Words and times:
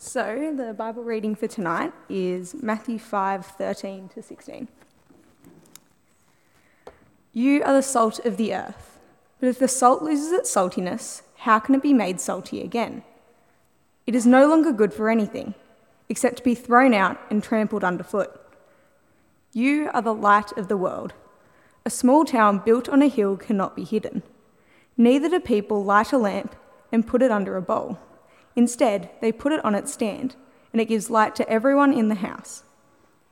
So, 0.00 0.54
the 0.56 0.72
Bible 0.74 1.02
reading 1.02 1.34
for 1.34 1.48
tonight 1.48 1.92
is 2.08 2.54
Matthew 2.62 2.98
5 2.98 3.44
13 3.44 4.08
to 4.10 4.22
16. 4.22 4.68
You 7.32 7.62
are 7.64 7.74
the 7.74 7.82
salt 7.82 8.24
of 8.24 8.36
the 8.36 8.54
earth, 8.54 8.98
but 9.40 9.48
if 9.48 9.58
the 9.58 9.66
salt 9.66 10.02
loses 10.02 10.30
its 10.30 10.54
saltiness, 10.54 11.22
how 11.38 11.58
can 11.58 11.74
it 11.74 11.82
be 11.82 11.92
made 11.92 12.20
salty 12.20 12.62
again? 12.62 13.02
It 14.06 14.14
is 14.14 14.24
no 14.24 14.48
longer 14.48 14.72
good 14.72 14.94
for 14.94 15.10
anything 15.10 15.54
except 16.08 16.36
to 16.36 16.42
be 16.42 16.54
thrown 16.54 16.94
out 16.94 17.18
and 17.28 17.42
trampled 17.42 17.84
underfoot. 17.84 18.40
You 19.52 19.90
are 19.92 20.02
the 20.02 20.14
light 20.14 20.52
of 20.56 20.68
the 20.68 20.76
world. 20.76 21.12
A 21.84 21.90
small 21.90 22.24
town 22.24 22.62
built 22.64 22.88
on 22.88 23.02
a 23.02 23.08
hill 23.08 23.36
cannot 23.36 23.76
be 23.76 23.84
hidden. 23.84 24.22
Neither 24.96 25.28
do 25.28 25.40
people 25.40 25.84
light 25.84 26.12
a 26.12 26.18
lamp 26.18 26.54
and 26.92 27.06
put 27.06 27.22
it 27.22 27.30
under 27.30 27.56
a 27.56 27.62
bowl. 27.62 27.98
Instead, 28.58 29.08
they 29.20 29.30
put 29.30 29.52
it 29.52 29.64
on 29.64 29.76
its 29.76 29.92
stand, 29.92 30.34
and 30.72 30.80
it 30.80 30.86
gives 30.86 31.08
light 31.10 31.36
to 31.36 31.48
everyone 31.48 31.92
in 31.92 32.08
the 32.08 32.16
house. 32.16 32.64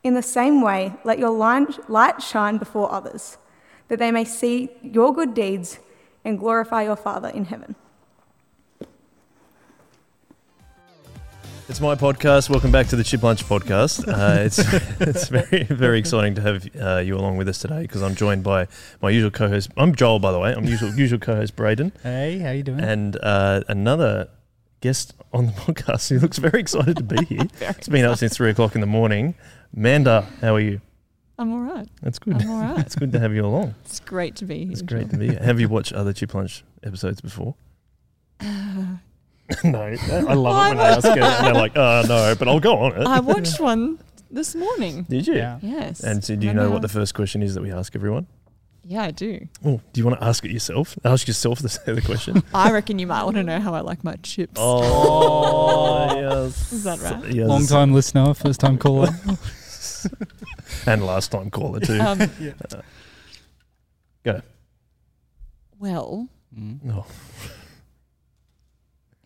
In 0.05 0.15
the 0.15 0.23
same 0.23 0.63
way, 0.63 0.95
let 1.03 1.19
your 1.19 1.33
light 1.33 2.23
shine 2.23 2.59
before 2.59 2.93
others, 2.93 3.37
that 3.89 3.99
they 3.99 4.13
may 4.13 4.25
see 4.25 4.71
your 4.83 5.13
good 5.13 5.35
deeds 5.35 5.81
and 6.25 6.39
glorify 6.39 6.85
your 6.85 6.95
Father 6.95 7.29
in 7.29 7.47
heaven. 7.47 7.75
It's 11.69 11.81
my 11.81 11.97
podcast. 11.97 12.49
Welcome 12.49 12.71
back 12.71 12.87
to 12.87 12.95
the 12.95 13.03
Chip 13.03 13.25
Lunch 13.25 13.45
podcast. 13.45 14.07
Uh, 14.07 14.43
it's 14.45 14.61
it's 15.01 15.27
very 15.27 15.65
very 15.65 15.99
exciting 15.99 16.37
to 16.37 16.41
have 16.41 16.69
uh, 16.81 16.99
you 16.99 17.17
along 17.17 17.37
with 17.37 17.49
us 17.49 17.59
today 17.59 17.83
because 17.83 18.01
I'm 18.01 18.15
joined 18.15 18.45
by 18.45 18.69
my 19.03 19.11
usual 19.11 19.33
co-host. 19.33 19.71
I'm 19.77 19.93
Joel, 19.93 20.21
by 20.21 20.31
the 20.31 20.39
way. 20.39 20.53
I'm 20.53 20.67
usual 20.67 20.95
usual 20.95 21.19
co-host 21.19 21.57
Braden. 21.57 21.91
Hey, 22.05 22.39
how 22.39 22.53
you 22.53 22.63
doing? 22.63 22.79
And 22.79 23.19
uh, 23.21 23.63
another 23.67 24.29
guest 24.81 25.15
on 25.33 25.47
the 25.47 25.53
podcast 25.73 26.09
who 26.09 26.19
looks 26.19 26.39
very 26.39 26.61
excited 26.61 26.97
to 26.97 27.03
be 27.03 27.25
here. 27.25 27.49
it's 27.61 27.89
been 27.89 28.05
up 28.05 28.19
since 28.19 28.37
three 28.37 28.51
o'clock 28.51 28.75
in 28.75 28.81
the 28.81 28.87
morning. 28.87 29.35
Manda, 29.75 30.27
how 30.41 30.55
are 30.55 30.61
you? 30.61 30.81
I'm 31.39 31.53
all 31.53 31.61
right. 31.61 31.89
That's 32.03 32.19
good. 32.19 32.41
I'm 32.41 32.51
all 32.51 32.63
right. 32.63 32.79
it's 32.79 32.95
good 32.95 33.13
to 33.13 33.19
have 33.19 33.35
you 33.35 33.45
along. 33.45 33.75
It's 33.85 34.01
great 34.01 34.37
to 34.37 34.47
be 34.47 34.65
here. 34.65 34.73
It's 34.73 34.83
great 34.83 35.11
to 35.11 35.19
be 35.19 35.29
here. 35.29 35.41
Have 35.43 35.61
you 35.61 35.69
watched 35.69 35.93
other 35.93 36.13
Chip 36.13 36.33
Lunch 36.35 36.65
episodes 36.83 37.21
before? 37.21 37.55
no, 38.41 38.99
I 39.65 40.35
love 40.35 40.73
it 40.73 40.77
when 40.77 40.81
I 40.81 40.89
ask 40.91 41.07
it 41.07 41.19
and 41.19 41.47
they're 41.47 41.55
like, 41.55 41.77
"Oh 41.77 42.03
no," 42.07 42.35
but 42.39 42.49
I'll 42.49 42.61
go 42.61 42.79
on 42.79 43.01
it. 43.01 43.07
I 43.07 43.21
watched 43.21 43.61
one 43.61 43.99
this 44.31 44.55
morning. 44.55 45.05
Did 45.09 45.27
you? 45.27 45.35
Yeah. 45.35 45.59
Yes. 45.63 46.01
And 46.03 46.25
so, 46.25 46.37
do 46.37 46.47
you 46.47 46.55
know 46.55 46.71
what 46.71 46.83
the 46.83 46.89
first 46.89 47.15
question 47.15 47.43
is 47.43 47.55
that 47.55 47.63
we 47.63 47.73
ask 47.73 47.95
everyone? 47.95 48.27
Yeah, 48.89 49.03
I 49.03 49.11
do. 49.11 49.49
Oh, 49.65 49.81
do 49.93 50.01
you 50.01 50.05
want 50.07 50.21
to 50.21 50.25
ask 50.25 50.45
it 50.45 50.53
yourself? 50.53 50.97
Ask 51.05 51.27
yourself 51.27 51.59
the, 51.59 51.81
the 51.95 52.01
question. 52.03 52.43
I 52.55 52.71
reckon 52.71 52.99
you 53.01 53.07
might 53.09 53.25
want 53.25 53.37
to 53.37 53.43
know 53.43 53.59
how 53.59 53.75
I 53.75 53.81
like 53.81 54.05
my 54.05 54.15
chips. 54.23 54.53
Oh, 54.57 56.15
yes. 56.45 56.73
Is 56.73 56.85
that 56.85 57.01
right? 57.01 57.33
Yes. 57.35 57.49
Long 57.49 57.67
time 57.67 57.93
listener, 57.93 58.33
first 58.35 58.61
time 58.61 58.79
caller. 58.79 59.09
and 60.87 61.05
last 61.05 61.33
time 61.33 61.51
caller 61.51 61.81
too. 61.81 61.99
Um, 62.01 62.21
Uh, 62.23 62.29
go. 64.25 64.41
well, 65.79 66.29
Mm. 66.57 66.79
Oh, 66.91 67.05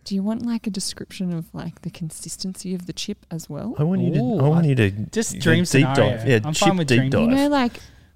do 0.05 0.15
you 0.15 0.23
want 0.23 0.45
like 0.45 0.67
a 0.67 0.71
description 0.71 1.33
of 1.33 1.55
like 1.55 1.83
the 1.83 1.91
consistency 1.91 2.75
of 2.75 2.87
the 2.87 2.93
chip 2.93 3.25
as 3.31 3.49
well? 3.49 3.75
I 3.79 3.85
want 3.85 4.01
you 4.01 4.15
to. 4.15 4.19
Ooh, 4.21 4.39
I 4.41 4.49
want 4.49 4.65
I- 4.65 4.69
you 4.71 4.75
to 4.77 4.91
just 4.91 5.39
dream 5.39 5.61
deep 5.61 5.67
scenario. 5.69 6.17
dive. 6.17 6.27
Yeah, 6.29 6.41
I'm 6.43 6.53
chip 6.55 6.69
fine 6.69 6.77
with 6.79 6.89
deep 6.89 6.99
dream. 6.99 7.11
dive. 7.11 7.23
You 7.31 7.37
know, 7.37 7.49
like 7.49 7.75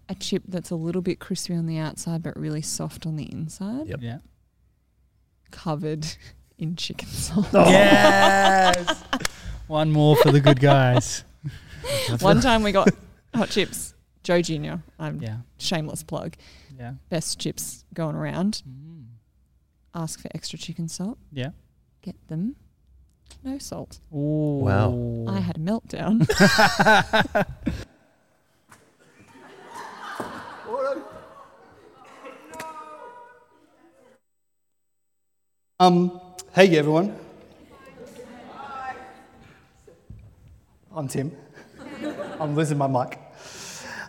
a 0.08 0.14
chip 0.14 0.42
that's 0.48 0.70
a 0.70 0.74
little 0.76 1.02
bit 1.02 1.18
crispy 1.18 1.54
on 1.54 1.66
the 1.66 1.78
outside 1.78 2.22
but 2.22 2.36
really 2.38 2.62
soft 2.62 3.06
on 3.06 3.16
the 3.16 3.30
inside, 3.32 3.86
Yep. 3.88 3.98
Yeah. 4.02 4.18
covered 5.50 6.06
in 6.58 6.76
chicken 6.76 7.08
salt. 7.08 7.48
Oh. 7.54 7.68
Yes. 7.68 9.02
One 9.66 9.90
more 9.92 10.16
for 10.16 10.30
the 10.30 10.40
good 10.40 10.60
guys. 10.60 11.24
One 12.20 12.40
time 12.40 12.62
we 12.62 12.72
got 12.72 12.88
hot 13.34 13.48
chips. 13.50 13.94
Joe 14.22 14.40
Junior. 14.42 14.82
I'm 14.98 15.20
Yeah. 15.22 15.38
shameless 15.58 16.02
plug. 16.02 16.34
Yeah. 16.78 16.94
Best 17.08 17.38
chips 17.38 17.84
going 17.94 18.16
around. 18.16 18.62
Mm. 18.68 19.04
Ask 19.94 20.20
for 20.20 20.28
extra 20.34 20.58
chicken 20.58 20.88
salt. 20.88 21.18
Yeah. 21.32 21.50
Get 22.02 22.16
them. 22.28 22.56
No 23.42 23.58
salt. 23.58 24.00
Ooh. 24.14 24.60
Wow. 24.64 25.24
I 25.28 25.40
had 25.40 25.56
a 25.56 25.60
meltdown. 25.60 26.26
Um, 35.84 36.18
hey 36.54 36.78
everyone. 36.78 37.14
I'm 40.96 41.06
Tim. 41.08 41.30
I'm 42.40 42.56
losing 42.56 42.78
my 42.78 42.86
mic. 42.86 43.18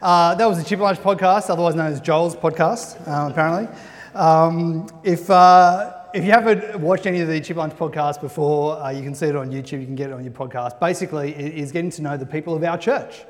Uh, 0.01 0.35
that 0.35 0.45
was 0.45 0.57
the 0.57 0.63
Chip 0.63 0.79
Lunch 0.79 0.99
podcast, 0.99 1.49
otherwise 1.49 1.75
known 1.75 1.91
as 1.91 1.99
Joel's 1.99 2.33
podcast, 2.33 3.05
uh, 3.05 3.29
apparently. 3.29 3.67
Um, 4.13 4.87
if, 5.03 5.29
uh, 5.29 6.03
if 6.13 6.23
you 6.23 6.31
haven't 6.31 6.79
watched 6.79 7.07
any 7.07 7.19
of 7.19 7.27
the 7.27 7.41
Chip 7.41 7.57
Lunch 7.57 7.73
podcasts 7.73 8.21
before, 8.21 8.81
uh, 8.81 8.91
you 8.91 9.03
can 9.03 9.13
see 9.13 9.25
it 9.25 9.35
on 9.35 9.51
YouTube, 9.51 9.81
you 9.81 9.85
can 9.85 9.95
get 9.95 10.11
it 10.11 10.13
on 10.13 10.23
your 10.23 10.31
podcast. 10.31 10.79
Basically, 10.79 11.35
it 11.35 11.55
is 11.55 11.73
getting 11.73 11.89
to 11.89 12.01
know 12.01 12.15
the 12.15 12.25
people 12.25 12.55
of 12.55 12.63
our 12.63 12.77
church. 12.77 13.25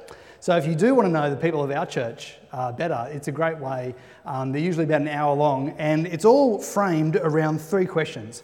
So 0.45 0.55
if 0.55 0.67
you 0.67 0.75
do 0.75 0.93
want 0.93 1.07
to 1.07 1.11
know 1.11 1.27
the 1.31 1.35
people 1.35 1.63
of 1.63 1.71
our 1.71 1.87
church 1.87 2.35
uh, 2.51 2.71
better, 2.71 3.09
it's 3.11 3.27
a 3.27 3.31
great 3.31 3.57
way. 3.57 3.95
Um, 4.27 4.51
they're 4.51 4.61
usually 4.61 4.85
about 4.85 5.01
an 5.01 5.07
hour 5.07 5.33
long, 5.33 5.69
and 5.79 6.05
it's 6.05 6.23
all 6.23 6.59
framed 6.59 7.15
around 7.15 7.59
three 7.59 7.87
questions. 7.87 8.43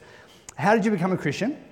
How 0.55 0.73
did 0.73 0.83
you 0.83 0.89
become 0.89 1.11
a 1.11 1.17
Christian? 1.17 1.63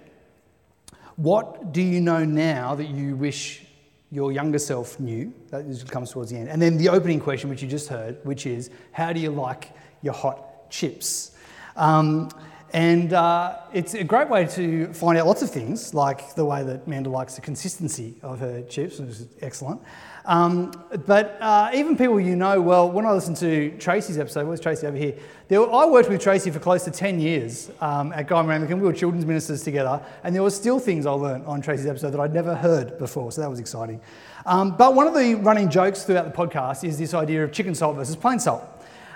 What 1.15 1.71
do 1.71 1.81
you 1.81 1.99
know 1.99 2.25
now 2.25 2.75
that 2.75 2.89
you 2.89 3.15
wish 3.15 3.65
your 4.11 4.31
younger 4.31 4.59
self 4.59 4.99
knew? 4.99 5.33
That 5.49 5.89
comes 5.89 6.11
towards 6.11 6.29
the 6.29 6.37
end. 6.37 6.49
And 6.49 6.61
then 6.61 6.77
the 6.77 6.89
opening 6.89 7.19
question, 7.19 7.49
which 7.49 7.63
you 7.63 7.67
just 7.67 7.87
heard, 7.87 8.19
which 8.23 8.45
is 8.45 8.69
how 8.91 9.11
do 9.11 9.19
you 9.19 9.31
like 9.31 9.71
your 10.03 10.13
hot 10.13 10.69
chips? 10.69 11.31
Um, 11.75 12.29
and 12.71 13.13
uh, 13.13 13.57
it's 13.73 13.95
a 13.95 14.03
great 14.03 14.29
way 14.29 14.45
to 14.45 14.93
find 14.93 15.17
out 15.17 15.25
lots 15.25 15.41
of 15.41 15.49
things, 15.49 15.95
like 15.95 16.35
the 16.35 16.45
way 16.45 16.63
that 16.63 16.85
Amanda 16.85 17.09
likes 17.09 17.33
the 17.33 17.41
consistency 17.41 18.17
of 18.21 18.39
her 18.41 18.61
chips, 18.61 18.99
which 18.99 19.09
is 19.09 19.27
excellent. 19.41 19.81
Um, 20.29 20.71
but 21.07 21.39
uh, 21.41 21.71
even 21.73 21.97
people 21.97 22.19
you 22.19 22.35
know 22.35 22.61
well, 22.61 22.91
when 22.91 23.03
I 23.03 23.11
listened 23.13 23.37
to 23.37 23.75
Tracy's 23.79 24.19
episode, 24.19 24.45
where's 24.47 24.59
Tracy 24.59 24.85
over 24.85 24.95
here? 24.95 25.15
There 25.47 25.59
I 25.59 25.87
worked 25.87 26.07
with 26.07 26.21
Tracy 26.21 26.51
for 26.51 26.59
close 26.59 26.83
to 26.83 26.91
10 26.91 27.19
years 27.19 27.71
um, 27.81 28.13
at 28.13 28.27
Guy 28.27 28.39
Anglican. 28.39 28.79
We 28.79 28.85
were 28.85 28.93
children's 28.93 29.25
ministers 29.25 29.63
together, 29.63 29.99
and 30.23 30.35
there 30.35 30.43
were 30.43 30.51
still 30.51 30.77
things 30.77 31.07
I 31.07 31.11
learned 31.13 31.47
on 31.47 31.63
Tracy's 31.63 31.87
episode 31.87 32.11
that 32.11 32.19
I'd 32.19 32.35
never 32.35 32.53
heard 32.53 32.99
before, 32.99 33.31
so 33.31 33.41
that 33.41 33.49
was 33.49 33.59
exciting. 33.59 33.99
Um, 34.45 34.77
but 34.77 34.93
one 34.93 35.07
of 35.07 35.15
the 35.15 35.33
running 35.33 35.67
jokes 35.67 36.03
throughout 36.03 36.25
the 36.25 36.37
podcast 36.37 36.83
is 36.83 36.99
this 36.99 37.15
idea 37.15 37.43
of 37.43 37.51
chicken 37.51 37.73
salt 37.73 37.95
versus 37.95 38.15
plain 38.15 38.37
salt. 38.37 38.63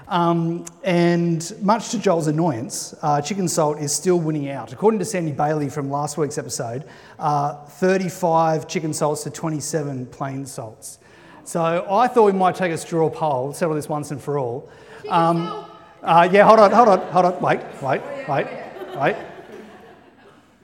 Um, 0.08 0.66
and 0.84 1.54
much 1.62 1.90
to 1.90 2.00
Joel's 2.00 2.26
annoyance, 2.26 2.96
uh, 3.04 3.22
chicken 3.22 3.48
salt 3.48 3.80
is 3.80 3.96
still 3.96 4.20
winning 4.20 4.50
out. 4.50 4.74
According 4.74 5.00
to 5.00 5.06
Sandy 5.06 5.32
Bailey 5.32 5.70
from 5.70 5.92
last 5.92 6.18
week's 6.18 6.40
episode, 6.40 6.86
uh, 7.20 7.66
35 7.66 8.68
chicken 8.68 8.94
salts 8.94 9.24
to 9.24 9.30
27 9.30 10.08
plain 10.08 10.48
salts. 10.48 10.98
So 11.46 11.86
I 11.90 12.08
thought 12.08 12.24
we 12.24 12.32
might 12.32 12.56
take 12.56 12.72
a 12.72 12.78
straw 12.78 13.10
poll, 13.10 13.54
settle 13.54 13.76
this 13.76 13.90
once 13.90 14.12
and 14.12 14.22
for 14.22 14.38
all. 14.40 14.70
Um, 15.10 15.66
uh, 16.02 16.28
yeah, 16.32 16.46
hold 16.46 16.60
on, 16.60 16.72
hold 16.72 16.88
on, 16.88 17.00
hold 17.12 17.26
on, 17.26 17.42
wait, 17.42 17.60
wait, 17.82 18.02
wait, 18.28 18.48
wait. 18.98 19.16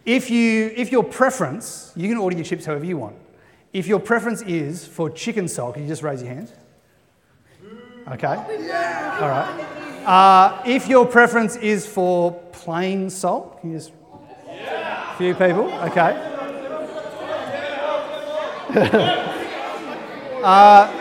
If, 0.06 0.30
you, 0.30 0.72
if 0.76 0.92
your 0.92 1.04
preference, 1.04 1.92
you 1.96 2.08
can 2.08 2.18
order 2.18 2.36
your 2.36 2.46
chips 2.46 2.66
however 2.66 2.86
you 2.86 2.98
want. 2.98 3.16
If 3.74 3.88
your 3.88 4.00
preference 4.00 4.42
is 4.42 4.88
for 4.88 5.10
chicken 5.10 5.48
salt, 5.48 5.76
can 5.76 5.84
you 5.84 5.90
just 5.90 6.02
raise 6.02 6.22
your 6.22 6.34
hand? 6.34 6.52
Okay. 8.08 8.28
All 8.28 9.30
right. 9.30 9.66
Uh, 10.06 10.64
if 10.66 10.88
your 10.88 11.06
preference 11.06 11.56
is 11.58 11.86
for 11.86 12.32
plain 12.52 13.10
salt, 13.10 13.62
can 13.62 13.72
you 13.72 13.78
just. 13.78 13.92
A 14.48 15.16
few 15.18 15.34
people, 15.34 15.72
okay. 15.84 16.16
uh, 20.44 20.92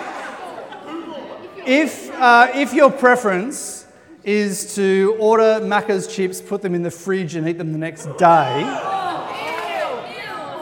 if, 1.67 2.11
uh, 2.12 2.50
if 2.55 2.73
your 2.73 2.90
preference 2.90 3.87
is 4.25 4.75
to 4.75 5.17
order 5.19 5.61
Macca's 5.62 6.06
chips, 6.06 6.40
put 6.40 6.62
them 6.62 6.75
in 6.75 6.82
the 6.82 6.90
fridge, 6.90 7.35
and 7.35 7.49
eat 7.49 7.58
them 7.58 7.73
the 7.73 7.79
next 7.79 8.06
day. 8.19 8.62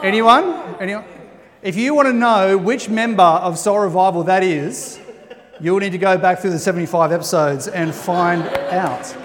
Anyone? 0.03 0.75
Anyone? 0.79 1.05
If 1.61 1.75
you 1.75 1.95
want 1.95 2.07
to 2.07 2.13
know 2.13 2.57
which 2.57 2.87
member 2.87 3.23
of 3.23 3.57
Soul 3.57 3.79
Revival 3.79 4.23
that 4.23 4.43
is, 4.43 4.99
you'll 5.59 5.79
need 5.79 5.91
to 5.91 5.97
go 5.97 6.17
back 6.17 6.39
through 6.39 6.51
the 6.51 6.59
75 6.59 7.11
episodes 7.11 7.67
and 7.67 7.93
find 7.93 8.43
out. 8.43 9.15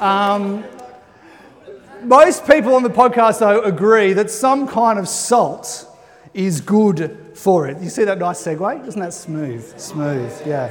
Um, 0.00 0.64
most 2.02 2.46
people 2.46 2.74
on 2.74 2.82
the 2.82 2.90
podcast, 2.90 3.40
though, 3.40 3.60
agree 3.62 4.12
that 4.14 4.30
some 4.30 4.66
kind 4.66 4.98
of 4.98 5.06
salt 5.06 5.86
is 6.34 6.60
good 6.60 7.32
for 7.34 7.66
it. 7.68 7.80
You 7.80 7.90
see 7.90 8.04
that 8.04 8.18
nice 8.18 8.42
segue? 8.42 8.86
Isn't 8.86 9.00
that 9.00 9.14
smooth? 9.14 9.78
Smooth, 9.78 10.46
yeah. 10.46 10.68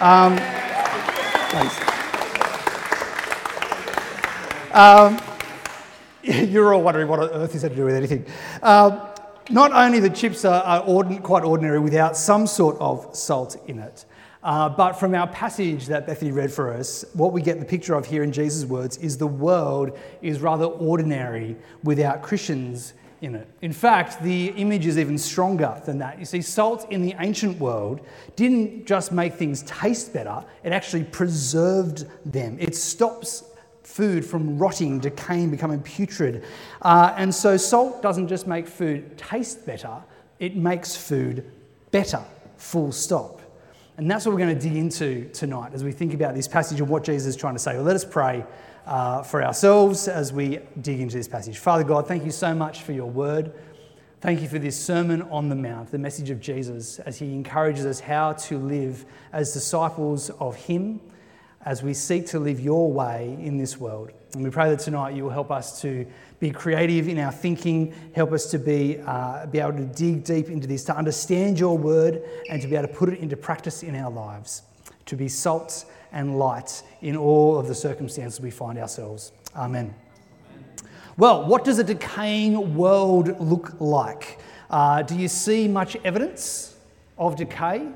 Um, 0.00 0.36
thanks. 1.50 1.90
Um, 4.72 5.20
You're 6.50 6.74
all 6.74 6.82
wondering 6.82 7.08
what 7.08 7.18
on 7.20 7.30
earth 7.30 7.54
is 7.54 7.62
that 7.62 7.70
to 7.70 7.76
do 7.76 7.84
with 7.84 7.94
anything. 7.94 8.26
Um, 8.62 9.00
not 9.48 9.72
only 9.72 10.00
the 10.00 10.10
chips 10.10 10.44
are, 10.44 10.62
are 10.62 10.82
ordin- 10.84 11.22
quite 11.22 11.44
ordinary 11.44 11.80
without 11.80 12.16
some 12.16 12.46
sort 12.46 12.76
of 12.78 13.16
salt 13.16 13.56
in 13.66 13.78
it, 13.78 14.04
uh, 14.42 14.68
but 14.68 14.92
from 14.92 15.14
our 15.14 15.26
passage 15.26 15.86
that 15.86 16.06
Bethany 16.06 16.30
read 16.30 16.52
for 16.52 16.72
us, 16.72 17.04
what 17.14 17.32
we 17.32 17.42
get 17.42 17.58
the 17.58 17.64
picture 17.66 17.94
of 17.94 18.06
here 18.06 18.22
in 18.22 18.32
Jesus' 18.32 18.64
words 18.64 18.96
is 18.98 19.18
the 19.18 19.26
world 19.26 19.98
is 20.22 20.40
rather 20.40 20.64
ordinary 20.64 21.56
without 21.82 22.22
Christians 22.22 22.94
in 23.22 23.34
it. 23.34 23.48
In 23.62 23.72
fact, 23.72 24.22
the 24.22 24.48
image 24.48 24.86
is 24.86 24.98
even 24.98 25.18
stronger 25.18 25.80
than 25.84 25.98
that. 25.98 26.18
You 26.18 26.24
see, 26.24 26.42
salt 26.42 26.90
in 26.90 27.02
the 27.02 27.14
ancient 27.18 27.58
world 27.58 28.00
didn't 28.36 28.86
just 28.86 29.12
make 29.12 29.34
things 29.34 29.62
taste 29.62 30.12
better, 30.12 30.44
it 30.62 30.72
actually 30.72 31.04
preserved 31.04 32.06
them. 32.24 32.56
It 32.58 32.74
stops 32.74 33.44
food 33.82 34.24
from 34.24 34.58
rotting, 34.58 35.00
decaying, 35.00 35.50
becoming 35.50 35.82
putrid. 35.82 36.44
Uh, 36.82 37.12
and 37.16 37.34
so, 37.34 37.56
salt 37.56 38.02
doesn't 38.02 38.28
just 38.28 38.46
make 38.46 38.66
food 38.66 39.18
taste 39.18 39.66
better, 39.66 40.02
it 40.38 40.56
makes 40.56 40.96
food 40.96 41.50
better, 41.90 42.22
full 42.56 42.92
stop. 42.92 43.40
And 44.00 44.10
that's 44.10 44.24
what 44.24 44.32
we're 44.32 44.38
going 44.38 44.58
to 44.58 44.68
dig 44.68 44.78
into 44.78 45.28
tonight 45.28 45.74
as 45.74 45.84
we 45.84 45.92
think 45.92 46.14
about 46.14 46.34
this 46.34 46.48
passage 46.48 46.80
and 46.80 46.88
what 46.88 47.04
Jesus 47.04 47.26
is 47.26 47.36
trying 47.36 47.52
to 47.52 47.58
say. 47.58 47.74
Well, 47.74 47.84
let 47.84 47.96
us 47.96 48.04
pray 48.04 48.46
uh, 48.86 49.22
for 49.22 49.44
ourselves 49.44 50.08
as 50.08 50.32
we 50.32 50.58
dig 50.80 51.00
into 51.00 51.18
this 51.18 51.28
passage. 51.28 51.58
Father 51.58 51.84
God, 51.84 52.08
thank 52.08 52.24
you 52.24 52.30
so 52.30 52.54
much 52.54 52.80
for 52.80 52.92
your 52.92 53.10
word. 53.10 53.52
Thank 54.22 54.40
you 54.40 54.48
for 54.48 54.58
this 54.58 54.82
Sermon 54.82 55.20
on 55.20 55.50
the 55.50 55.54
Mount, 55.54 55.90
the 55.90 55.98
message 55.98 56.30
of 56.30 56.40
Jesus, 56.40 56.98
as 57.00 57.18
he 57.18 57.34
encourages 57.34 57.84
us 57.84 58.00
how 58.00 58.32
to 58.32 58.56
live 58.56 59.04
as 59.34 59.52
disciples 59.52 60.30
of 60.30 60.56
him 60.56 61.02
as 61.64 61.82
we 61.82 61.92
seek 61.92 62.26
to 62.26 62.38
live 62.38 62.58
your 62.58 62.90
way 62.90 63.36
in 63.38 63.58
this 63.58 63.78
world. 63.78 64.10
And 64.32 64.42
we 64.42 64.50
pray 64.50 64.70
that 64.70 64.78
tonight 64.78 65.14
you 65.14 65.24
will 65.24 65.30
help 65.30 65.50
us 65.50 65.80
to 65.82 66.06
be 66.38 66.50
creative 66.50 67.06
in 67.06 67.18
our 67.18 67.32
thinking, 67.32 67.92
help 68.14 68.32
us 68.32 68.50
to 68.52 68.58
be, 68.58 68.98
uh, 69.04 69.46
be 69.46 69.58
able 69.58 69.72
to 69.72 69.84
dig 69.84 70.24
deep 70.24 70.48
into 70.48 70.66
this, 70.66 70.84
to 70.84 70.96
understand 70.96 71.58
your 71.58 71.76
word, 71.76 72.22
and 72.48 72.62
to 72.62 72.68
be 72.68 72.76
able 72.76 72.88
to 72.88 72.94
put 72.94 73.10
it 73.10 73.18
into 73.18 73.36
practice 73.36 73.82
in 73.82 73.94
our 73.94 74.10
lives, 74.10 74.62
to 75.04 75.16
be 75.16 75.28
salt 75.28 75.84
and 76.12 76.38
light 76.38 76.82
in 77.02 77.16
all 77.16 77.58
of 77.58 77.68
the 77.68 77.74
circumstances 77.74 78.40
we 78.40 78.50
find 78.50 78.78
ourselves. 78.78 79.32
Amen. 79.54 79.94
Well, 81.18 81.44
what 81.44 81.64
does 81.64 81.78
a 81.78 81.84
decaying 81.84 82.74
world 82.74 83.38
look 83.38 83.78
like? 83.80 84.38
Uh, 84.70 85.02
do 85.02 85.14
you 85.14 85.28
see 85.28 85.68
much 85.68 85.96
evidence 86.04 86.76
of 87.18 87.36
decay 87.36 87.86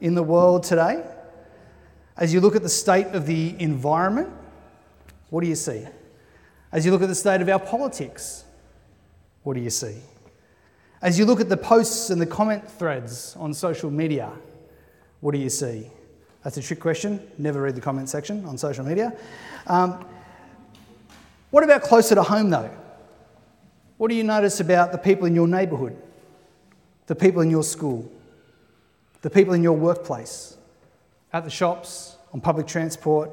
in 0.00 0.14
the 0.14 0.22
world 0.22 0.64
today? 0.64 1.04
As 2.18 2.34
you 2.34 2.40
look 2.40 2.56
at 2.56 2.62
the 2.62 2.68
state 2.68 3.06
of 3.14 3.26
the 3.26 3.54
environment, 3.60 4.28
what 5.30 5.42
do 5.42 5.46
you 5.46 5.54
see? 5.54 5.86
As 6.72 6.84
you 6.84 6.90
look 6.90 7.00
at 7.00 7.08
the 7.08 7.14
state 7.14 7.40
of 7.40 7.48
our 7.48 7.60
politics, 7.60 8.44
what 9.44 9.54
do 9.54 9.60
you 9.60 9.70
see? 9.70 9.96
As 11.00 11.16
you 11.18 11.24
look 11.24 11.40
at 11.40 11.48
the 11.48 11.56
posts 11.56 12.10
and 12.10 12.20
the 12.20 12.26
comment 12.26 12.68
threads 12.68 13.36
on 13.38 13.54
social 13.54 13.88
media, 13.88 14.32
what 15.20 15.32
do 15.32 15.38
you 15.38 15.48
see? 15.48 15.90
That's 16.42 16.56
a 16.56 16.62
trick 16.62 16.80
question. 16.80 17.20
Never 17.38 17.62
read 17.62 17.76
the 17.76 17.80
comment 17.80 18.08
section 18.08 18.44
on 18.44 18.58
social 18.58 18.84
media. 18.84 19.16
Um, 19.68 20.04
what 21.50 21.62
about 21.62 21.82
closer 21.82 22.16
to 22.16 22.22
home, 22.22 22.50
though? 22.50 22.70
What 23.96 24.08
do 24.08 24.16
you 24.16 24.24
notice 24.24 24.60
about 24.60 24.90
the 24.92 24.98
people 24.98 25.26
in 25.26 25.34
your 25.34 25.48
neighbourhood, 25.48 25.96
the 27.06 27.14
people 27.14 27.42
in 27.42 27.50
your 27.50 27.62
school, 27.62 28.10
the 29.22 29.30
people 29.30 29.54
in 29.54 29.62
your 29.62 29.76
workplace, 29.76 30.57
at 31.32 31.44
the 31.44 31.50
shops, 31.50 32.16
on 32.32 32.40
public 32.40 32.66
transport? 32.66 33.30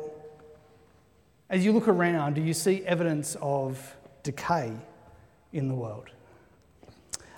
As 1.49 1.63
you 1.63 1.71
look 1.71 1.87
around, 1.87 2.33
do 2.35 2.41
you 2.41 2.53
see 2.53 2.83
evidence 2.85 3.37
of 3.41 3.95
decay 4.23 4.73
in 5.53 5.67
the 5.67 5.75
world? 5.75 6.09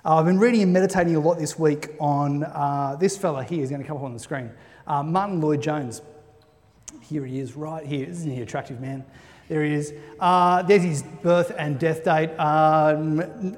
Uh, 0.06 0.15
I've 0.15 0.25
been 0.25 0.39
reading 0.39 0.62
and 0.62 0.71
meditating 0.71 1.15
a 1.15 1.19
lot 1.19 1.38
this 1.38 1.59
week 1.59 1.89
on 2.00 2.44
uh, 2.44 2.95
this 3.00 3.18
fella 3.18 3.44
here, 3.44 3.62
is 3.62 3.69
going 3.69 3.81
to 3.81 3.88
come 3.88 3.98
up 3.98 4.04
on 4.04 4.13
the 4.13 4.19
screen. 4.19 4.51
Uh, 4.86 5.04
Martyn 5.04 5.42
Lloyd 5.42 5.62
Jones. 5.62 6.01
Here 7.01 7.25
he 7.25 7.39
is, 7.39 7.56
right 7.56 7.86
here. 7.86 8.07
Isn't 8.07 8.30
he 8.30 8.38
an 8.38 8.44
attractive, 8.44 8.80
man? 8.80 9.06
There 9.50 9.63
he 9.63 9.74
is. 9.74 9.94
Uh, 10.19 10.62
there's 10.63 10.83
his 10.83 11.04
birth 11.04 11.54
and 11.57 11.77
death 11.77 12.04
date. 12.04 12.30
Um, 12.38 13.57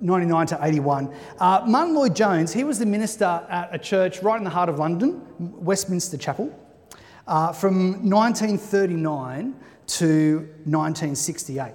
99 0.00 0.46
to 0.48 0.58
81. 0.62 1.14
Uh, 1.38 1.62
Martyn 1.66 1.94
Lloyd 1.94 2.14
Jones, 2.14 2.52
he 2.52 2.64
was 2.64 2.78
the 2.78 2.86
minister 2.86 3.24
at 3.48 3.68
a 3.72 3.78
church 3.78 4.22
right 4.22 4.38
in 4.38 4.44
the 4.44 4.50
heart 4.50 4.68
of 4.68 4.78
London, 4.78 5.22
Westminster 5.38 6.16
Chapel, 6.16 6.52
uh, 7.26 7.52
from 7.52 8.08
1939 8.08 9.54
to 9.86 10.36
1968. 10.64 11.74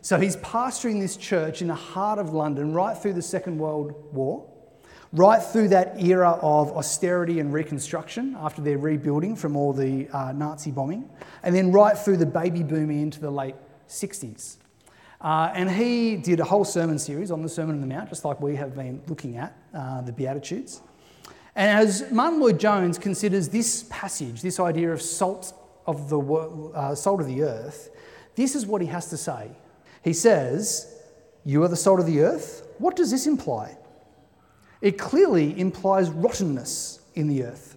So 0.00 0.18
he's 0.18 0.36
pastoring 0.36 1.00
this 1.00 1.16
church 1.16 1.60
in 1.60 1.68
the 1.68 1.74
heart 1.74 2.18
of 2.18 2.32
London 2.32 2.72
right 2.72 2.96
through 2.96 3.14
the 3.14 3.22
Second 3.22 3.58
World 3.58 3.92
War, 4.12 4.48
right 5.12 5.42
through 5.42 5.68
that 5.68 6.00
era 6.02 6.38
of 6.40 6.70
austerity 6.76 7.40
and 7.40 7.52
reconstruction 7.52 8.36
after 8.38 8.62
their 8.62 8.78
rebuilding 8.78 9.34
from 9.34 9.56
all 9.56 9.72
the 9.72 10.08
uh, 10.10 10.32
Nazi 10.32 10.70
bombing, 10.70 11.10
and 11.42 11.54
then 11.54 11.72
right 11.72 11.98
through 11.98 12.18
the 12.18 12.26
baby 12.26 12.62
boom 12.62 12.90
into 12.90 13.20
the 13.20 13.30
late 13.30 13.56
60s. 13.88 14.58
Uh, 15.20 15.50
and 15.52 15.68
he 15.68 16.16
did 16.16 16.38
a 16.38 16.44
whole 16.44 16.64
sermon 16.64 16.98
series 16.98 17.30
on 17.30 17.42
the 17.42 17.48
Sermon 17.48 17.74
on 17.74 17.80
the 17.80 17.86
Mount, 17.86 18.08
just 18.08 18.24
like 18.24 18.40
we 18.40 18.54
have 18.54 18.76
been 18.76 19.02
looking 19.08 19.36
at 19.36 19.56
uh, 19.74 20.00
the 20.02 20.12
Beatitudes. 20.12 20.80
And 21.56 21.76
as 21.76 22.08
Martyn 22.12 22.40
Lloyd 22.40 22.60
Jones 22.60 22.98
considers 22.98 23.48
this 23.48 23.84
passage, 23.90 24.42
this 24.42 24.60
idea 24.60 24.92
of 24.92 25.02
salt 25.02 25.52
of 25.86 26.08
the 26.08 26.20
uh, 26.20 26.94
salt 26.94 27.20
of 27.20 27.26
the 27.26 27.42
earth, 27.42 27.90
this 28.36 28.54
is 28.54 28.64
what 28.64 28.80
he 28.80 28.86
has 28.86 29.10
to 29.10 29.16
say. 29.16 29.50
He 30.04 30.12
says, 30.12 30.94
"You 31.44 31.64
are 31.64 31.68
the 31.68 31.76
salt 31.76 31.98
of 31.98 32.06
the 32.06 32.20
earth." 32.20 32.64
What 32.78 32.94
does 32.94 33.10
this 33.10 33.26
imply? 33.26 33.76
It 34.80 34.98
clearly 34.98 35.58
implies 35.58 36.10
rottenness 36.10 37.00
in 37.16 37.26
the 37.26 37.42
earth. 37.42 37.76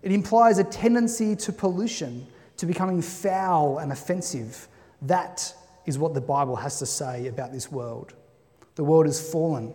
It 0.00 0.10
implies 0.10 0.56
a 0.56 0.64
tendency 0.64 1.36
to 1.36 1.52
pollution, 1.52 2.26
to 2.56 2.64
becoming 2.64 3.02
foul 3.02 3.76
and 3.76 3.92
offensive. 3.92 4.68
That 5.02 5.54
is 5.86 5.98
what 5.98 6.14
the 6.14 6.20
Bible 6.20 6.56
has 6.56 6.78
to 6.78 6.86
say 6.86 7.26
about 7.26 7.52
this 7.52 7.70
world. 7.70 8.14
The 8.74 8.84
world 8.84 9.06
is 9.06 9.20
fallen, 9.20 9.74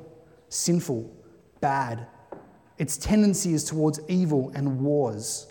sinful, 0.50 1.12
bad. 1.59 2.07
Its 2.77 2.98
tendency 2.98 3.54
is 3.54 3.63
towards 3.63 4.00
evil 4.07 4.51
and 4.56 4.81
wars. 4.81 5.48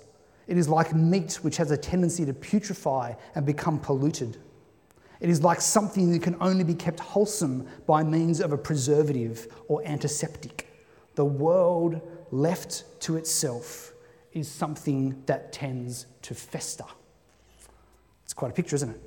It 0.46 0.56
is 0.56 0.68
like 0.68 0.94
meat 0.94 1.34
which 1.42 1.56
has 1.56 1.70
a 1.70 1.76
tendency 1.76 2.24
to 2.24 2.32
putrefy 2.32 3.16
and 3.34 3.44
become 3.44 3.78
polluted. 3.78 4.38
It 5.20 5.30
is 5.30 5.42
like 5.42 5.60
something 5.60 6.12
that 6.12 6.22
can 6.22 6.36
only 6.40 6.64
be 6.64 6.74
kept 6.74 7.00
wholesome 7.00 7.66
by 7.86 8.02
means 8.02 8.40
of 8.40 8.52
a 8.52 8.58
preservative 8.58 9.48
or 9.68 9.82
antiseptic. 9.84 10.68
The 11.14 11.24
world 11.24 12.00
left 12.30 12.84
to 13.02 13.16
itself 13.16 13.92
is 14.32 14.48
something 14.48 15.22
that 15.26 15.52
tends 15.52 16.06
to 16.22 16.34
fester. 16.34 16.84
It's 18.24 18.34
quite 18.34 18.50
a 18.50 18.54
picture, 18.54 18.76
isn't 18.76 18.90
it? 18.90 19.00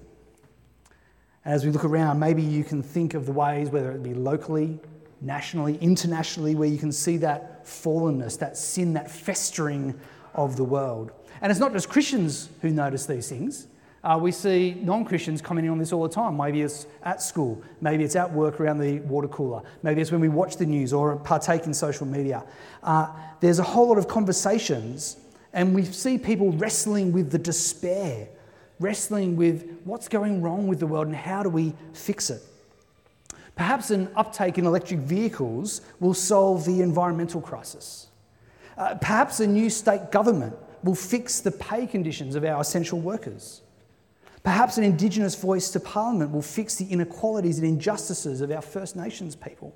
As 1.50 1.66
we 1.66 1.72
look 1.72 1.84
around, 1.84 2.20
maybe 2.20 2.44
you 2.44 2.64
can 2.64 2.84
think 2.84 3.16
of 3.16 3.26
the 3.26 3.32
ways, 3.32 3.72
whether 3.72 3.92
it 3.92 4.04
be 4.04 4.14
locally, 4.14 4.78
nationally, 5.20 5.80
internationally, 5.82 6.54
where 6.54 6.70
you 6.70 6.78
can 6.78 6.92
see 6.92 7.18
that 7.18 7.66
fallenness, 7.66 8.38
that 8.38 8.56
sin, 8.56 8.94
that 8.94 9.10
festering 9.10 10.00
of 10.36 10.58
the 10.58 10.64
world. 10.64 11.12
And 11.42 11.50
it's 11.50 11.60
not 11.60 11.74
just 11.74 11.90
Christians 11.90 12.50
who 12.62 12.70
notice 12.70 13.08
these 13.08 13.28
things. 13.28 13.66
Uh, 14.04 14.20
we 14.22 14.32
see 14.32 14.78
non 14.84 15.04
Christians 15.04 15.42
commenting 15.42 15.72
on 15.72 15.80
this 15.80 15.92
all 15.92 16.04
the 16.04 16.14
time. 16.14 16.38
Maybe 16.38 16.62
it's 16.62 16.86
at 17.02 17.20
school, 17.20 17.60
maybe 17.82 18.04
it's 18.04 18.16
at 18.16 18.32
work 18.32 18.60
around 18.60 18.78
the 18.78 19.00
water 19.00 19.28
cooler, 19.28 19.64
maybe 19.82 20.02
it's 20.02 20.12
when 20.12 20.22
we 20.22 20.30
watch 20.30 20.56
the 20.58 20.68
news 20.68 20.94
or 20.94 21.16
partake 21.16 21.66
in 21.66 21.74
social 21.74 22.06
media. 22.06 22.44
Uh, 22.84 23.12
there's 23.40 23.58
a 23.58 23.64
whole 23.64 23.88
lot 23.88 23.98
of 23.98 24.08
conversations, 24.08 25.18
and 25.54 25.74
we 25.74 25.84
see 25.84 26.20
people 26.20 26.52
wrestling 26.52 27.12
with 27.12 27.32
the 27.32 27.40
despair, 27.40 28.28
wrestling 28.80 29.36
with 29.36 29.80
what's 29.84 30.08
going 30.08 30.42
wrong 30.42 30.68
with 30.68 30.80
the 30.80 30.88
world 30.88 31.08
and 31.08 31.16
how 31.16 31.44
do 31.44 31.50
we 31.50 31.74
fix 31.94 32.30
it. 32.30 32.42
Perhaps 33.56 33.92
an 33.92 34.10
uptake 34.16 34.58
in 34.58 34.66
electric 34.66 35.02
vehicles 35.02 35.82
will 36.00 36.14
solve 36.14 36.66
the 36.66 36.82
environmental 36.82 37.42
crisis. 37.42 38.08
Uh, 38.78 38.96
perhaps 38.96 39.42
a 39.42 39.48
new 39.48 39.70
state 39.70 40.12
government 40.12 40.56
will 40.84 40.96
fix 40.96 41.42
the 41.42 41.52
pay 41.52 41.86
conditions 41.86 42.36
of 42.36 42.46
our 42.46 42.62
essential 42.62 43.00
workers. 43.02 43.62
Perhaps 44.44 44.78
an 44.78 44.86
Indigenous 44.86 45.36
voice 45.36 45.70
to 45.72 45.80
Parliament 45.82 46.32
will 46.32 46.42
fix 46.42 46.76
the 46.76 46.86
inequalities 46.86 47.60
and 47.60 47.68
injustices 47.68 48.40
of 48.40 48.50
our 48.52 48.62
First 48.62 48.96
Nations 48.96 49.36
people. 49.36 49.76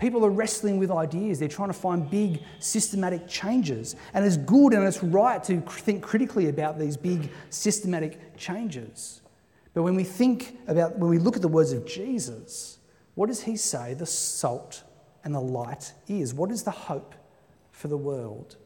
People 0.00 0.24
are 0.24 0.30
wrestling 0.30 0.78
with 0.78 0.90
ideas. 0.90 1.38
They're 1.38 1.48
trying 1.48 1.68
to 1.68 1.74
find 1.74 2.10
big 2.10 2.42
systematic 2.58 3.28
changes. 3.28 3.96
And 4.14 4.24
it's 4.24 4.38
good 4.38 4.72
and 4.72 4.82
it's 4.82 5.02
right 5.02 5.44
to 5.44 5.60
think 5.60 6.02
critically 6.02 6.48
about 6.48 6.78
these 6.78 6.96
big 6.96 7.30
systematic 7.50 8.34
changes. 8.38 9.20
But 9.74 9.82
when 9.82 9.94
we 9.94 10.04
think 10.04 10.58
about, 10.66 10.98
when 10.98 11.10
we 11.10 11.18
look 11.18 11.36
at 11.36 11.42
the 11.42 11.48
words 11.48 11.72
of 11.72 11.86
Jesus, 11.86 12.78
what 13.14 13.26
does 13.26 13.42
he 13.42 13.56
say 13.56 13.92
the 13.92 14.06
salt 14.06 14.84
and 15.22 15.34
the 15.34 15.40
light 15.40 15.92
is? 16.08 16.32
What 16.32 16.50
is 16.50 16.62
the 16.62 16.70
hope 16.70 17.14
for 17.70 17.88
the 17.88 17.98
world? 17.98 18.56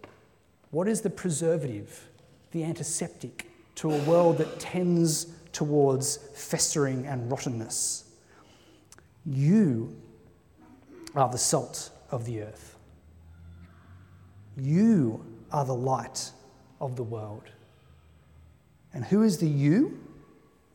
What 0.70 0.86
is 0.86 1.00
the 1.00 1.10
preservative, 1.10 2.08
the 2.52 2.62
antiseptic 2.62 3.50
to 3.76 3.90
a 3.90 3.98
world 4.04 4.38
that 4.38 4.60
tends 4.60 5.26
towards 5.52 6.16
festering 6.34 7.06
and 7.06 7.28
rottenness? 7.28 8.04
You 9.26 9.96
are 11.14 11.28
the 11.28 11.38
salt 11.38 11.90
of 12.10 12.24
the 12.24 12.42
earth. 12.42 12.76
You 14.56 15.24
are 15.50 15.64
the 15.64 15.74
light 15.74 16.30
of 16.80 16.96
the 16.96 17.02
world. 17.02 17.50
And 18.92 19.04
who 19.04 19.22
is 19.22 19.38
the 19.38 19.48
you 19.48 20.00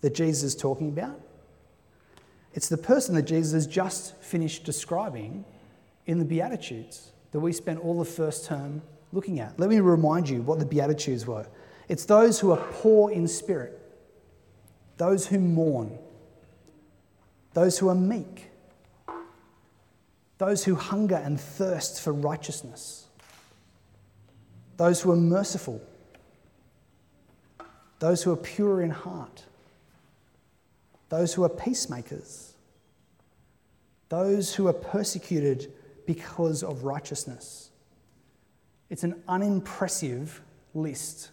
that 0.01 0.13
Jesus 0.13 0.43
is 0.43 0.55
talking 0.55 0.89
about? 0.89 1.19
It's 2.53 2.67
the 2.67 2.77
person 2.77 3.15
that 3.15 3.23
Jesus 3.23 3.53
has 3.53 3.67
just 3.67 4.15
finished 4.21 4.63
describing 4.63 5.45
in 6.05 6.19
the 6.19 6.25
Beatitudes 6.25 7.11
that 7.31 7.39
we 7.39 7.53
spent 7.53 7.79
all 7.79 7.99
the 7.99 8.05
first 8.05 8.45
term 8.45 8.81
looking 9.13 9.39
at. 9.39 9.59
Let 9.59 9.69
me 9.69 9.79
remind 9.79 10.27
you 10.27 10.41
what 10.41 10.59
the 10.59 10.65
Beatitudes 10.65 11.25
were 11.25 11.47
it's 11.87 12.05
those 12.05 12.39
who 12.39 12.51
are 12.51 12.63
poor 12.71 13.11
in 13.11 13.27
spirit, 13.27 13.79
those 14.97 15.25
who 15.25 15.39
mourn, 15.39 15.97
those 17.53 17.79
who 17.79 17.89
are 17.89 17.95
meek, 17.95 18.48
those 20.39 20.63
who 20.63 20.73
hunger 20.73 21.17
and 21.17 21.39
thirst 21.39 22.01
for 22.01 22.11
righteousness, 22.11 23.05
those 24.77 25.01
who 25.01 25.11
are 25.11 25.17
merciful, 25.17 25.81
those 27.99 28.23
who 28.23 28.31
are 28.31 28.37
pure 28.37 28.81
in 28.81 28.89
heart, 28.89 29.43
those 31.09 31.33
who 31.33 31.43
are 31.43 31.49
peacemakers, 31.49 32.53
those 34.07 34.55
who 34.55 34.67
are 34.67 34.73
persecuted 34.73 35.71
because 36.07 36.63
of 36.63 36.85
righteousness. 36.85 37.69
It's 38.89 39.03
an 39.03 39.21
unimpressive 39.27 40.41
list 40.73 41.31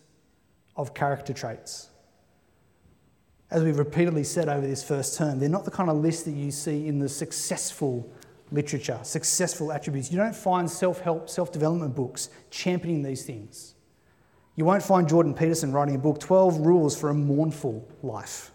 of 0.76 0.94
character 0.94 1.32
traits. 1.32 1.90
As 3.52 3.62
we've 3.62 3.78
repeatedly 3.78 4.24
said 4.24 4.48
over 4.48 4.66
this 4.66 4.82
first 4.82 5.16
term, 5.16 5.38
they're 5.38 5.48
not 5.48 5.64
the 5.64 5.70
kind 5.70 5.88
of 5.88 5.98
list 5.98 6.24
that 6.24 6.32
you 6.32 6.50
see 6.50 6.88
in 6.88 6.98
the 6.98 7.08
successful 7.08 8.10
literature, 8.50 8.98
successful 9.02 9.72
attributes. 9.72 10.10
You 10.10 10.18
don't 10.18 10.36
find 10.36 10.70
self 10.70 11.00
help, 11.00 11.28
self 11.28 11.52
development 11.52 11.94
books 11.94 12.30
championing 12.50 13.02
these 13.02 13.24
things. 13.24 13.74
You 14.54 14.64
won't 14.64 14.82
find 14.82 15.08
Jordan 15.08 15.34
Peterson 15.34 15.72
writing 15.72 15.96
a 15.96 15.98
book, 15.98 16.18
12 16.18 16.60
Rules 16.60 16.98
for 16.98 17.10
a 17.10 17.14
Mournful 17.14 17.86
Life. 18.02 18.52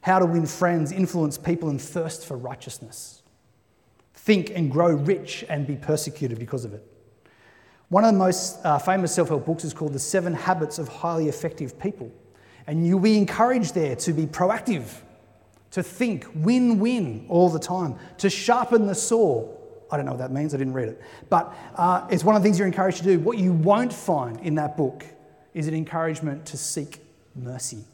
How 0.00 0.18
to 0.18 0.24
win 0.24 0.46
friends, 0.46 0.92
influence 0.92 1.36
people, 1.36 1.68
and 1.68 1.80
thirst 1.80 2.24
for 2.24 2.38
righteousness. 2.38 3.22
Think 4.14 4.50
and 4.54 4.70
grow 4.70 4.94
rich 4.94 5.44
and 5.48 5.66
be 5.66 5.76
persecuted 5.76 6.38
because 6.38 6.64
of 6.64 6.72
it. 6.72 6.86
One 7.90 8.04
of 8.04 8.12
the 8.12 8.18
most 8.18 8.64
uh, 8.64 8.78
famous 8.78 9.14
self 9.14 9.28
help 9.28 9.44
books 9.44 9.64
is 9.64 9.74
called 9.74 9.92
The 9.92 9.98
Seven 9.98 10.32
Habits 10.32 10.78
of 10.78 10.88
Highly 10.88 11.28
Effective 11.28 11.78
People. 11.78 12.10
And 12.66 12.86
you'll 12.86 13.00
be 13.00 13.18
encouraged 13.18 13.74
there 13.74 13.96
to 13.96 14.12
be 14.12 14.26
proactive, 14.26 15.02
to 15.72 15.82
think 15.82 16.26
win 16.34 16.78
win 16.78 17.26
all 17.28 17.48
the 17.48 17.58
time, 17.58 17.96
to 18.18 18.30
sharpen 18.30 18.86
the 18.86 18.94
saw. 18.94 19.48
I 19.90 19.96
don't 19.96 20.06
know 20.06 20.12
what 20.12 20.18
that 20.18 20.32
means, 20.32 20.54
I 20.54 20.58
didn't 20.58 20.74
read 20.74 20.88
it. 20.88 21.02
But 21.28 21.54
uh, 21.76 22.06
it's 22.10 22.24
one 22.24 22.36
of 22.36 22.42
the 22.42 22.46
things 22.46 22.58
you're 22.58 22.68
encouraged 22.68 22.98
to 22.98 23.04
do. 23.04 23.18
What 23.18 23.38
you 23.38 23.52
won't 23.52 23.92
find 23.92 24.38
in 24.40 24.54
that 24.56 24.76
book 24.76 25.04
is 25.54 25.66
an 25.66 25.74
encouragement 25.74 26.46
to 26.46 26.56
seek 26.56 27.00
mercy, 27.34 27.84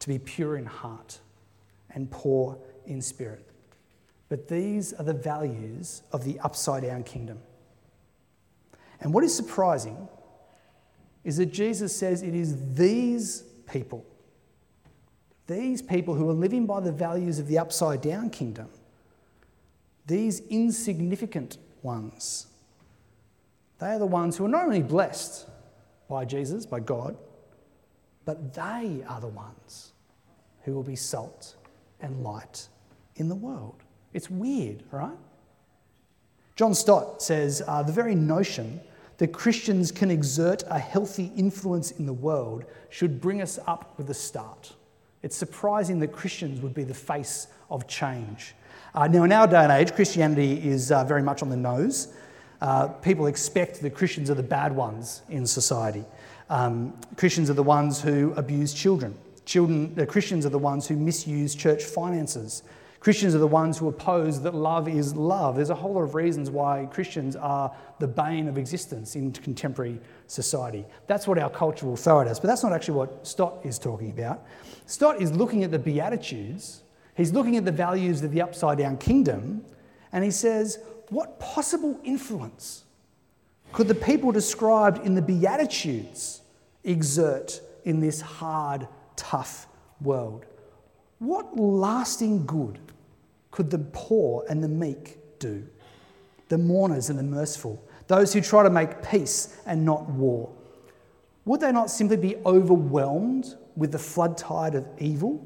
to 0.00 0.08
be 0.08 0.18
pure 0.18 0.56
in 0.56 0.66
heart 0.66 1.18
and 1.90 2.10
poor 2.10 2.58
in 2.86 3.00
spirit. 3.00 3.44
But 4.28 4.48
these 4.48 4.92
are 4.92 5.04
the 5.04 5.14
values 5.14 6.02
of 6.12 6.24
the 6.24 6.38
upside 6.40 6.82
down 6.82 7.04
kingdom. 7.04 7.38
And 9.00 9.14
what 9.14 9.24
is 9.24 9.34
surprising 9.34 10.08
is 11.24 11.36
that 11.38 11.46
Jesus 11.46 11.94
says 11.94 12.22
it 12.22 12.34
is 12.34 12.74
these 12.74 13.44
people, 13.70 14.04
these 15.48 15.82
people 15.82 16.14
who 16.14 16.28
are 16.28 16.34
living 16.34 16.66
by 16.66 16.78
the 16.78 16.92
values 16.92 17.38
of 17.38 17.48
the 17.48 17.58
upside 17.58 18.00
down 18.00 18.30
kingdom, 18.30 18.68
these 20.06 20.40
insignificant 20.50 21.58
ones, 21.82 22.46
they 23.78 23.88
are 23.88 23.98
the 23.98 24.06
ones 24.06 24.36
who 24.36 24.44
are 24.44 24.48
not 24.48 24.66
only 24.66 24.82
blessed 24.82 25.48
by 26.08 26.24
Jesus, 26.24 26.66
by 26.66 26.80
God, 26.80 27.16
but 28.24 28.52
they 28.54 29.02
are 29.08 29.20
the 29.20 29.28
ones 29.28 29.92
who 30.62 30.74
will 30.74 30.82
be 30.82 30.96
salt 30.96 31.56
and 32.00 32.22
light 32.22 32.68
in 33.16 33.28
the 33.28 33.34
world. 33.34 33.82
It's 34.12 34.28
weird, 34.28 34.82
right? 34.90 35.16
John 36.56 36.74
Stott 36.74 37.22
says 37.22 37.62
uh, 37.66 37.82
the 37.82 37.92
very 37.92 38.14
notion 38.14 38.80
that 39.16 39.32
Christians 39.32 39.90
can 39.90 40.10
exert 40.10 40.62
a 40.68 40.78
healthy 40.78 41.32
influence 41.36 41.92
in 41.92 42.04
the 42.04 42.12
world 42.12 42.64
should 42.90 43.20
bring 43.20 43.40
us 43.40 43.58
up 43.66 43.94
with 43.96 44.10
a 44.10 44.14
start. 44.14 44.74
It's 45.22 45.36
surprising 45.36 45.98
that 46.00 46.08
Christians 46.08 46.60
would 46.60 46.74
be 46.74 46.84
the 46.84 46.94
face 46.94 47.48
of 47.70 47.86
change. 47.86 48.54
Uh, 48.94 49.06
now, 49.06 49.24
in 49.24 49.32
our 49.32 49.46
day 49.46 49.62
and 49.62 49.72
age, 49.72 49.94
Christianity 49.94 50.66
is 50.66 50.90
uh, 50.90 51.04
very 51.04 51.22
much 51.22 51.42
on 51.42 51.48
the 51.48 51.56
nose. 51.56 52.14
Uh, 52.60 52.88
people 52.88 53.26
expect 53.26 53.80
that 53.80 53.94
Christians 53.94 54.30
are 54.30 54.34
the 54.34 54.42
bad 54.42 54.74
ones 54.74 55.22
in 55.28 55.46
society. 55.46 56.04
Um, 56.50 56.94
Christians 57.16 57.50
are 57.50 57.54
the 57.54 57.62
ones 57.62 58.00
who 58.00 58.32
abuse 58.36 58.72
children. 58.72 59.16
Children, 59.44 59.94
the 59.94 60.06
Christians 60.06 60.44
are 60.46 60.50
the 60.50 60.58
ones 60.58 60.86
who 60.86 60.96
misuse 60.96 61.54
church 61.54 61.84
finances. 61.84 62.62
Christians 63.00 63.34
are 63.34 63.38
the 63.38 63.46
ones 63.46 63.78
who 63.78 63.88
oppose 63.88 64.42
that 64.42 64.54
love 64.54 64.88
is 64.88 65.14
love. 65.14 65.54
There's 65.54 65.70
a 65.70 65.74
whole 65.74 65.94
lot 65.94 66.02
of 66.02 66.14
reasons 66.16 66.50
why 66.50 66.88
Christians 66.90 67.36
are 67.36 67.72
the 68.00 68.08
bane 68.08 68.48
of 68.48 68.58
existence 68.58 69.14
in 69.14 69.32
contemporary 69.32 70.00
society. 70.26 70.84
That's 71.06 71.28
what 71.28 71.38
our 71.38 71.50
culture 71.50 71.86
will 71.86 71.96
throw 71.96 72.20
at 72.20 72.26
us, 72.26 72.40
but 72.40 72.48
that's 72.48 72.64
not 72.64 72.72
actually 72.72 72.98
what 72.98 73.26
Stott 73.26 73.60
is 73.64 73.78
talking 73.78 74.10
about. 74.10 74.44
Stott 74.86 75.22
is 75.22 75.32
looking 75.32 75.62
at 75.62 75.70
the 75.70 75.78
Beatitudes, 75.78 76.82
he's 77.16 77.32
looking 77.32 77.56
at 77.56 77.64
the 77.64 77.72
values 77.72 78.22
of 78.24 78.32
the 78.32 78.42
upside 78.42 78.78
down 78.78 78.96
kingdom, 78.96 79.64
and 80.12 80.24
he 80.24 80.30
says, 80.32 80.80
What 81.10 81.38
possible 81.38 82.00
influence 82.02 82.84
could 83.72 83.86
the 83.86 83.94
people 83.94 84.32
described 84.32 85.06
in 85.06 85.14
the 85.14 85.22
Beatitudes 85.22 86.40
exert 86.82 87.60
in 87.84 88.00
this 88.00 88.20
hard, 88.20 88.88
tough 89.14 89.68
world? 90.00 90.46
What 91.18 91.58
lasting 91.58 92.46
good 92.46 92.78
could 93.50 93.70
the 93.70 93.78
poor 93.78 94.44
and 94.48 94.62
the 94.62 94.68
meek 94.68 95.18
do? 95.38 95.66
The 96.48 96.58
mourners 96.58 97.10
and 97.10 97.18
the 97.18 97.24
merciful, 97.24 97.82
those 98.06 98.32
who 98.32 98.40
try 98.40 98.62
to 98.62 98.70
make 98.70 99.02
peace 99.02 99.56
and 99.66 99.84
not 99.84 100.08
war. 100.08 100.50
Would 101.44 101.60
they 101.60 101.72
not 101.72 101.90
simply 101.90 102.16
be 102.16 102.36
overwhelmed 102.46 103.54
with 103.76 103.92
the 103.92 103.98
flood 103.98 104.36
tide 104.36 104.74
of 104.74 104.86
evil? 104.98 105.44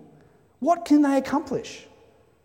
What 0.58 0.84
can 0.84 1.02
they 1.02 1.16
accomplish? 1.16 1.86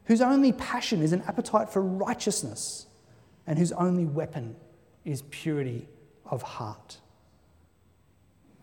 Whose 0.05 0.21
only 0.21 0.53
passion 0.53 1.01
is 1.01 1.11
an 1.11 1.21
appetite 1.23 1.69
for 1.69 1.81
righteousness 1.81 2.87
and 3.45 3.59
whose 3.59 3.71
only 3.73 4.05
weapon 4.05 4.55
is 5.05 5.23
purity 5.29 5.87
of 6.25 6.41
heart. 6.41 6.97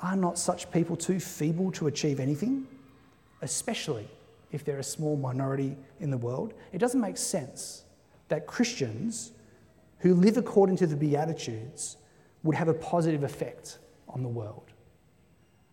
Are 0.01 0.17
not 0.17 0.39
such 0.39 0.71
people 0.71 0.97
too 0.97 1.21
feeble 1.21 1.71
to 1.73 1.87
achieve 1.87 2.21
anything? 2.21 2.67
Especially 3.43 4.09
if 4.55 4.65
they're 4.65 4.79
a 4.79 4.85
small 4.85 5.17
minority 5.17 5.77
in 5.99 6.11
the 6.11 6.17
world. 6.17 6.55
It 6.73 6.79
doesn't 6.79 7.01
make 7.01 7.17
sense 7.17 7.85
that 8.29 8.47
Christians 8.47 9.33
who 9.99 10.15
live 10.15 10.37
according 10.37 10.77
to 10.77 10.87
the 10.87 10.95
Beatitudes 10.97 11.97
would 12.45 12.55
have 12.55 12.69
a 12.69 12.75
positive 12.75 13.25
effect 13.25 13.79
on 14.09 14.23
the 14.23 14.29
world. 14.29 14.71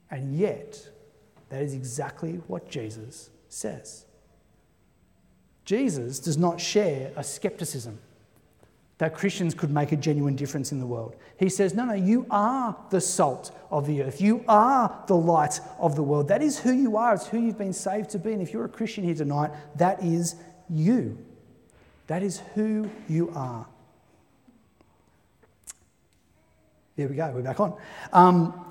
And 0.10 0.36
yet, 0.36 0.90
that 1.50 1.62
is 1.62 1.76
exactly 1.76 2.42
what 2.48 2.68
Jesus 2.70 3.30
says. 3.50 4.06
Jesus 5.64 6.18
does 6.18 6.38
not 6.38 6.60
share 6.60 7.12
a 7.16 7.24
skepticism 7.24 8.00
that 9.01 9.15
Christians 9.15 9.55
could 9.55 9.72
make 9.72 9.91
a 9.91 9.96
genuine 9.96 10.36
difference 10.36 10.72
in 10.72 10.79
the 10.79 10.86
world. 10.86 11.15
He 11.38 11.50
says, 11.50 11.74
No, 11.74 11.86
no, 11.86 11.93
you 11.93 12.27
are 12.29 12.77
the 12.91 13.01
salt 13.01 13.50
of 13.72 13.88
the 13.88 14.03
earth. 14.03 14.22
You 14.22 14.46
are 14.48 15.03
the 15.08 15.15
light 15.15 15.60
of 15.79 15.96
the 15.96 16.03
world. 16.03 16.27
That 16.27 16.43
is 16.43 16.60
who 16.60 16.72
you 16.72 16.98
are. 16.98 17.15
It's 17.15 17.25
who 17.25 17.39
you've 17.39 17.58
been 17.58 17.74
saved 17.74 18.12
to 18.12 18.20
be. 18.20 18.31
And 18.31 18.43
if 18.43 18.53
you're 18.53 18.65
a 18.65 18.70
Christian 18.70 19.03
here 19.03 19.15
tonight, 19.15 19.50
that 19.77 20.03
is 20.03 20.36
you. 20.70 21.17
That 22.05 22.22
is 22.22 22.43
who 22.53 22.91
you 23.10 23.31
are. 23.34 23.65
There 26.96 27.08
we 27.08 27.15
go, 27.15 27.31
we're 27.34 27.41
back 27.41 27.60
on. 27.60 27.75
Um, 28.13 28.70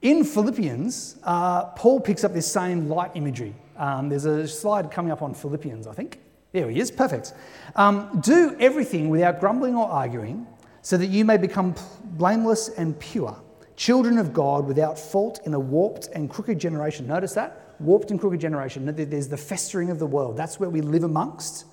in 0.00 0.24
Philippians, 0.24 1.18
uh, 1.24 1.64
Paul 1.72 2.00
picks 2.00 2.24
up 2.24 2.32
this 2.32 2.50
same 2.50 2.88
light 2.88 3.10
imagery. 3.16 3.54
Um, 3.76 4.08
there's 4.08 4.24
a 4.24 4.48
slide 4.48 4.90
coming 4.90 5.12
up 5.12 5.20
on 5.20 5.34
Philippians, 5.34 5.86
I 5.86 5.92
think. 5.92 6.20
There 6.52 6.68
he 6.68 6.80
is, 6.80 6.90
perfect. 6.90 7.32
Um, 7.76 8.20
do 8.20 8.56
everything 8.58 9.08
without 9.08 9.38
grumbling 9.38 9.76
or 9.76 9.88
arguing, 9.88 10.46
so 10.82 10.96
that 10.96 11.06
you 11.06 11.24
may 11.24 11.36
become 11.36 11.74
blameless 12.04 12.70
and 12.70 12.98
pure, 12.98 13.40
children 13.76 14.18
of 14.18 14.32
God 14.32 14.66
without 14.66 14.98
fault 14.98 15.40
in 15.46 15.54
a 15.54 15.60
warped 15.60 16.08
and 16.08 16.28
crooked 16.28 16.58
generation. 16.58 17.06
Notice 17.06 17.34
that? 17.34 17.76
Warped 17.78 18.10
and 18.10 18.18
crooked 18.18 18.40
generation. 18.40 18.84
There's 18.94 19.28
the 19.28 19.36
festering 19.36 19.90
of 19.90 19.98
the 19.98 20.06
world. 20.06 20.36
That's 20.36 20.58
where 20.58 20.70
we 20.70 20.80
live 20.80 21.04
amongst, 21.04 21.66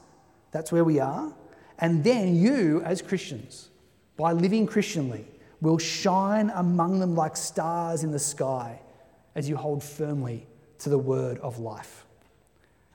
that's 0.51 0.71
where 0.71 0.83
we 0.83 0.99
are. 0.99 1.33
And 1.79 2.03
then 2.03 2.35
you, 2.35 2.81
as 2.83 3.01
Christians, 3.01 3.69
by 4.15 4.31
living 4.31 4.65
Christianly, 4.65 5.25
will 5.61 5.77
shine 5.77 6.51
among 6.55 6.99
them 6.99 7.15
like 7.15 7.35
stars 7.35 8.03
in 8.03 8.11
the 8.11 8.19
sky 8.19 8.79
as 9.35 9.49
you 9.49 9.55
hold 9.55 9.83
firmly 9.83 10.47
to 10.79 10.89
the 10.89 10.97
word 10.97 11.39
of 11.39 11.59
life 11.59 12.06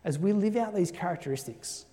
as 0.05 0.19
we 0.19 0.33
live 0.33 0.57
out 0.57 0.75
these 0.75 0.91
characteristics, 0.91 1.87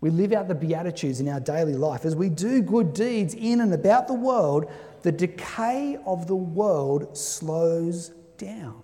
We 0.00 0.10
live 0.10 0.32
out 0.32 0.48
the 0.48 0.54
Beatitudes 0.54 1.20
in 1.20 1.28
our 1.28 1.40
daily 1.40 1.74
life. 1.74 2.04
As 2.04 2.14
we 2.14 2.28
do 2.28 2.60
good 2.62 2.92
deeds 2.92 3.34
in 3.34 3.60
and 3.60 3.72
about 3.72 4.06
the 4.06 4.14
world, 4.14 4.70
the 5.02 5.12
decay 5.12 5.98
of 6.04 6.26
the 6.26 6.36
world 6.36 7.16
slows 7.16 8.10
down. 8.36 8.82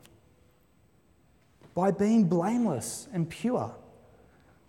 By 1.74 1.90
being 1.90 2.28
blameless 2.28 3.08
and 3.12 3.28
pure, 3.28 3.74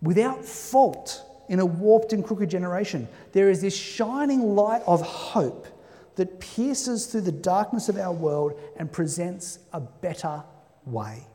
without 0.01 0.43
fault 0.43 1.23
in 1.49 1.59
a 1.59 1.65
warped 1.65 2.13
and 2.13 2.23
crooked 2.23 2.49
generation, 2.49 3.07
there 3.31 3.49
is 3.49 3.61
this 3.61 3.75
shining 3.75 4.55
light 4.55 4.81
of 4.85 5.01
hope 5.01 5.67
that 6.15 6.39
pierces 6.39 7.07
through 7.07 7.21
the 7.21 7.31
darkness 7.31 7.89
of 7.89 7.97
our 7.97 8.13
world 8.13 8.59
and 8.77 8.91
presents 8.91 9.59
a 9.71 9.79
better 9.79 10.43
way. 10.85 11.25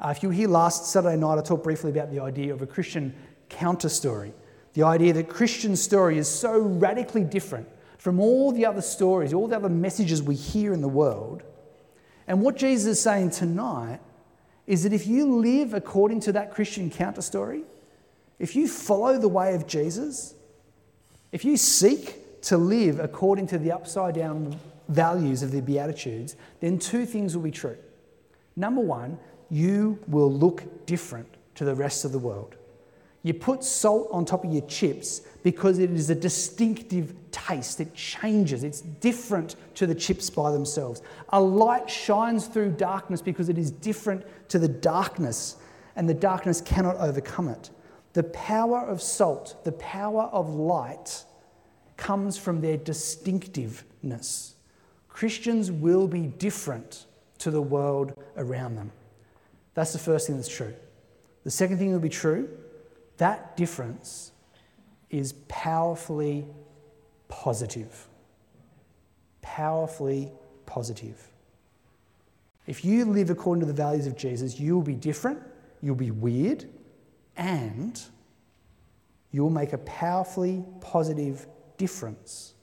Uh, 0.00 0.14
if 0.16 0.22
you 0.22 0.28
were 0.28 0.34
here 0.34 0.48
last 0.48 0.86
Saturday 0.86 1.16
night, 1.16 1.38
I 1.38 1.42
talked 1.42 1.64
briefly 1.64 1.90
about 1.90 2.10
the 2.10 2.20
idea 2.20 2.52
of 2.52 2.62
a 2.62 2.66
Christian 2.66 3.14
counter 3.48 3.88
story. 3.88 4.32
The 4.74 4.84
idea 4.84 5.12
that 5.14 5.28
Christian 5.28 5.74
story 5.74 6.18
is 6.18 6.28
so 6.28 6.60
radically 6.60 7.24
different 7.24 7.68
from 7.98 8.20
all 8.20 8.52
the 8.52 8.64
other 8.64 8.80
stories, 8.80 9.34
all 9.34 9.48
the 9.48 9.56
other 9.56 9.68
messages 9.68 10.22
we 10.22 10.36
hear 10.36 10.72
in 10.72 10.82
the 10.82 10.88
world. 10.88 11.42
And 12.28 12.42
what 12.42 12.56
Jesus 12.56 12.98
is 12.98 13.02
saying 13.02 13.30
tonight 13.30 14.00
is 14.68 14.84
that 14.84 14.92
if 14.92 15.06
you 15.06 15.34
live 15.36 15.74
according 15.74 16.20
to 16.20 16.32
that 16.32 16.52
Christian 16.52 16.90
counter 16.90 17.22
story, 17.22 17.64
if 18.38 18.54
you 18.54 18.68
follow 18.68 19.18
the 19.18 19.28
way 19.28 19.54
of 19.54 19.66
Jesus, 19.66 20.34
if 21.32 21.44
you 21.44 21.56
seek 21.56 22.40
to 22.42 22.56
live 22.56 23.00
according 23.00 23.48
to 23.48 23.58
the 23.58 23.72
upside 23.72 24.14
down 24.14 24.60
values 24.88 25.42
of 25.42 25.50
the 25.50 25.60
Beatitudes, 25.60 26.36
then 26.60 26.78
two 26.78 27.04
things 27.04 27.34
will 27.34 27.42
be 27.42 27.50
true. 27.50 27.76
Number 28.54 28.80
one, 28.80 29.18
you 29.50 29.98
will 30.06 30.32
look 30.32 30.86
different 30.86 31.28
to 31.54 31.64
the 31.64 31.74
rest 31.74 32.04
of 32.04 32.12
the 32.12 32.18
world. 32.18 32.56
You 33.22 33.34
put 33.34 33.64
salt 33.64 34.08
on 34.12 34.24
top 34.24 34.44
of 34.44 34.52
your 34.52 34.66
chips 34.66 35.22
because 35.42 35.78
it 35.78 35.90
is 35.90 36.08
a 36.08 36.14
distinctive 36.14 37.14
taste. 37.30 37.80
It 37.80 37.94
changes, 37.94 38.62
it's 38.62 38.80
different 38.80 39.56
to 39.74 39.86
the 39.86 39.94
chips 39.94 40.30
by 40.30 40.52
themselves. 40.52 41.02
A 41.30 41.40
light 41.40 41.90
shines 41.90 42.46
through 42.46 42.72
darkness 42.72 43.20
because 43.20 43.48
it 43.48 43.58
is 43.58 43.70
different 43.70 44.24
to 44.50 44.58
the 44.58 44.68
darkness, 44.68 45.56
and 45.96 46.08
the 46.08 46.14
darkness 46.14 46.60
cannot 46.60 46.96
overcome 46.96 47.48
it. 47.48 47.70
The 48.12 48.22
power 48.22 48.80
of 48.80 49.02
salt, 49.02 49.64
the 49.64 49.72
power 49.72 50.24
of 50.24 50.48
light, 50.48 51.24
comes 51.96 52.38
from 52.38 52.60
their 52.60 52.76
distinctiveness. 52.76 54.54
Christians 55.08 55.72
will 55.72 56.06
be 56.06 56.22
different 56.22 57.06
to 57.38 57.50
the 57.50 57.60
world 57.60 58.14
around 58.36 58.76
them. 58.76 58.92
That's 59.78 59.92
the 59.92 60.00
first 60.00 60.26
thing 60.26 60.34
that's 60.34 60.48
true. 60.48 60.74
The 61.44 61.52
second 61.52 61.78
thing 61.78 61.90
that 61.90 61.98
will 61.98 62.02
be 62.02 62.08
true 62.08 62.48
that 63.18 63.56
difference 63.56 64.32
is 65.08 65.34
powerfully 65.46 66.46
positive. 67.28 68.08
Powerfully 69.40 70.32
positive. 70.66 71.30
If 72.66 72.84
you 72.84 73.04
live 73.04 73.30
according 73.30 73.60
to 73.60 73.66
the 73.66 73.72
values 73.72 74.08
of 74.08 74.16
Jesus, 74.16 74.58
you 74.58 74.74
will 74.74 74.82
be 74.82 74.96
different, 74.96 75.38
you'll 75.80 75.94
be 75.94 76.10
weird, 76.10 76.64
and 77.36 78.02
you 79.30 79.44
will 79.44 79.48
make 79.48 79.74
a 79.74 79.78
powerfully 79.78 80.64
positive 80.80 81.46
difference 81.76 82.54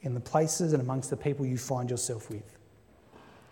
in 0.00 0.14
the 0.14 0.20
places 0.20 0.72
and 0.72 0.80
amongst 0.80 1.10
the 1.10 1.18
people 1.18 1.44
you 1.44 1.58
find 1.58 1.90
yourself 1.90 2.30
with, 2.30 2.56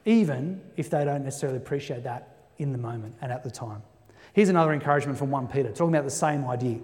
even 0.07 0.63
if 0.79 0.89
they 0.89 1.05
don't 1.05 1.23
necessarily 1.23 1.59
appreciate 1.59 2.03
that 2.05 2.34
in 2.59 2.73
the 2.73 2.79
moment 2.79 3.15
and 3.21 3.33
at 3.33 3.43
the 3.43 3.51
time. 3.51 3.83
Here's 4.33 4.49
another 4.49 4.73
encouragement 4.73 5.19
from 5.19 5.31
1 5.31 5.49
Peter, 5.49 5.71
talking 5.71 5.95
about 5.95 6.05
the 6.05 6.11
same 6.11 6.45
idea. 6.45 6.81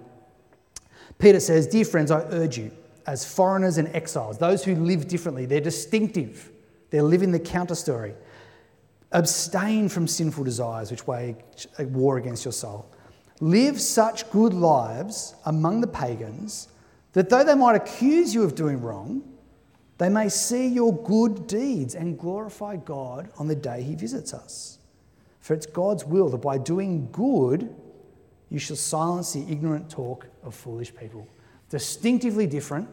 Peter 1.19 1.41
says, 1.41 1.67
Dear 1.67 1.85
friends, 1.85 2.11
I 2.11 2.21
urge 2.31 2.59
you, 2.59 2.71
as 3.07 3.25
foreigners 3.25 3.77
and 3.79 3.89
exiles, 3.89 4.39
those 4.39 4.65
who 4.65 4.75
live 4.77 5.09
differently, 5.09 5.47
they're 5.47 5.61
distinctive, 5.61 6.51
they're 6.91 7.03
living 7.03 7.33
the 7.33 7.41
counter 7.41 7.75
story. 7.75 8.15
Abstain 9.13 9.89
from 9.89 10.07
sinful 10.07 10.45
desires 10.45 10.91
which 10.91 11.07
wage 11.07 11.67
war 11.81 12.17
against 12.19 12.45
your 12.45 12.53
soul. 12.53 12.89
Live 13.41 13.81
such 13.81 14.31
good 14.31 14.55
lives 14.55 15.35
among 15.47 15.81
the 15.81 15.87
pagans 15.87 16.69
that 17.13 17.29
though 17.29 17.43
they 17.43 17.55
might 17.55 17.75
accuse 17.75 18.35
you 18.35 18.45
of 18.45 18.55
doing 18.55 18.81
wrong, 18.81 19.23
they 19.99 20.09
may 20.09 20.29
see 20.29 20.67
your 20.69 20.97
good 21.03 21.47
deeds 21.47 21.95
and 21.95 22.19
glorify 22.19 22.77
God 22.77 23.31
on 23.39 23.49
the 23.49 23.57
day 23.57 23.83
he 23.83 23.95
visits 23.95 24.33
us. 24.33 24.79
For 25.41 25.55
it's 25.55 25.67
God's 25.67 26.05
will 26.05 26.29
that 26.29 26.39
by 26.39 26.59
doing 26.59 27.09
good, 27.11 27.75
you 28.51 28.59
shall 28.59 28.77
silence 28.77 29.33
the 29.33 29.51
ignorant 29.51 29.91
talk 29.91 30.27
of 30.43 30.55
foolish 30.55 30.95
people. 30.95 31.27
Distinctively 31.71 32.47
different 32.47 32.89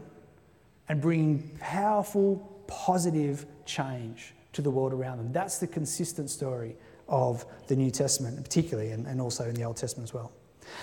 and 0.90 1.02
bringing 1.02 1.58
powerful, 1.60 2.64
positive 2.68 3.46
change 3.66 4.34
to 4.54 4.62
the 4.62 4.70
world 4.70 4.94
around 4.94 5.18
them. 5.18 5.32
That's 5.32 5.58
the 5.60 5.68
consistent 5.68 6.30
story 6.30 6.76
of 7.08 7.46
the 7.68 7.76
New 7.76 7.92
Testament, 7.92 8.42
particularly, 8.44 8.92
and, 8.92 9.06
and 9.08 9.20
also 9.20 9.46
in 9.46 9.56
the 9.56 9.64
Old 9.64 9.78
Testament 9.78 10.10
as 10.10 10.14
well. 10.14 10.32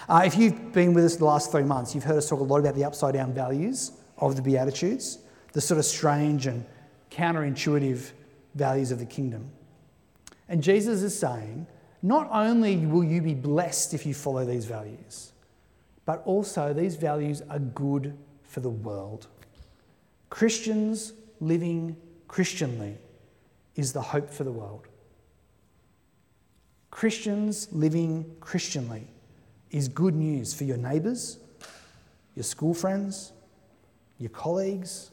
Uh, 0.09 0.23
if 0.25 0.37
you've 0.37 0.73
been 0.73 0.95
with 0.95 1.05
us 1.05 1.17
the 1.17 1.25
last 1.25 1.51
three 1.51 1.63
months, 1.63 1.95
you've 1.95 2.05
heard 2.05 2.17
us 2.17 2.29
talk 2.29 2.41
a 2.41 2.43
lot 2.43 2.59
about 2.59 2.75
the 2.75 2.85
upside 2.85 3.15
down 3.15 3.33
values 3.33 3.93
of 4.19 4.37
the 4.37 4.43
Beatitudes, 4.43 5.19
the 5.53 5.61
sort 5.61 5.79
of 5.79 5.85
strange 5.85 6.47
and 6.47 6.65
counterintuitive 7.11 8.11
values 8.55 8.91
of 8.91 8.99
the 8.99 9.07
kingdom. 9.07 9.51
And 10.49 10.63
Jesus 10.63 11.03
is 11.03 11.19
saying, 11.19 11.67
not 12.03 12.29
only 12.31 12.77
will 12.77 13.05
you 13.05 13.23
be 13.23 13.35
blessed 13.35 13.95
if 13.95 14.05
you 14.05 14.13
follow 14.13 14.45
these 14.45 14.67
values, 14.67 15.33
but 16.05 16.23
also 16.27 16.75
these 16.75 16.97
values 16.97 17.43
are 17.49 17.59
good 17.59 18.17
for 18.43 18.61
the 18.61 18.71
world. 18.71 19.27
Christians 20.29 21.15
living 21.41 21.97
Christianly 22.29 22.99
is 23.75 23.93
the 23.93 24.03
hope 24.03 24.31
for 24.31 24.45
the 24.45 24.53
world. 24.53 24.87
Christians 26.91 27.69
living 27.73 28.37
Christianly 28.41 29.07
is 29.71 29.89
good 29.89 30.15
news 30.15 30.53
for 30.53 30.65
your 30.65 30.77
neighbours, 30.77 31.39
your 32.37 32.45
school 32.45 32.75
friends, 32.75 33.33
your 34.19 34.31
colleagues. 34.31 35.11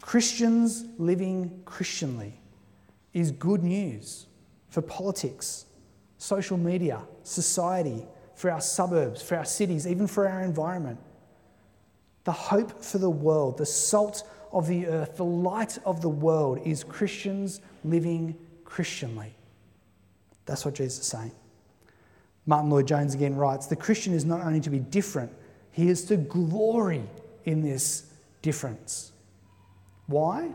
Christians 0.00 0.84
living 0.98 1.62
Christianly 1.64 2.41
is 3.12 3.30
good 3.30 3.62
news 3.62 4.26
for 4.68 4.82
politics, 4.82 5.66
social 6.18 6.56
media, 6.56 7.00
society, 7.22 8.06
for 8.34 8.50
our 8.50 8.60
suburbs, 8.60 9.22
for 9.22 9.36
our 9.36 9.44
cities, 9.44 9.86
even 9.86 10.06
for 10.06 10.26
our 10.28 10.42
environment. 10.42 10.98
The 12.24 12.32
hope 12.32 12.82
for 12.82 12.98
the 12.98 13.10
world, 13.10 13.58
the 13.58 13.66
salt 13.66 14.28
of 14.52 14.66
the 14.66 14.86
earth, 14.86 15.16
the 15.16 15.24
light 15.24 15.78
of 15.84 16.00
the 16.00 16.08
world 16.08 16.60
is 16.64 16.84
Christians 16.84 17.60
living 17.84 18.36
Christianly. 18.64 19.34
That's 20.46 20.64
what 20.64 20.74
Jesus 20.74 21.00
is 21.00 21.06
saying. 21.06 21.32
Martyn 22.46 22.70
Lloyd-Jones 22.70 23.14
again 23.14 23.36
writes 23.36 23.66
The 23.66 23.76
Christian 23.76 24.14
is 24.14 24.24
not 24.24 24.40
only 24.40 24.60
to 24.60 24.70
be 24.70 24.78
different, 24.78 25.32
he 25.70 25.88
is 25.88 26.04
to 26.06 26.16
glory 26.16 27.02
in 27.44 27.62
this 27.62 28.10
difference. 28.42 29.12
Why? 30.06 30.50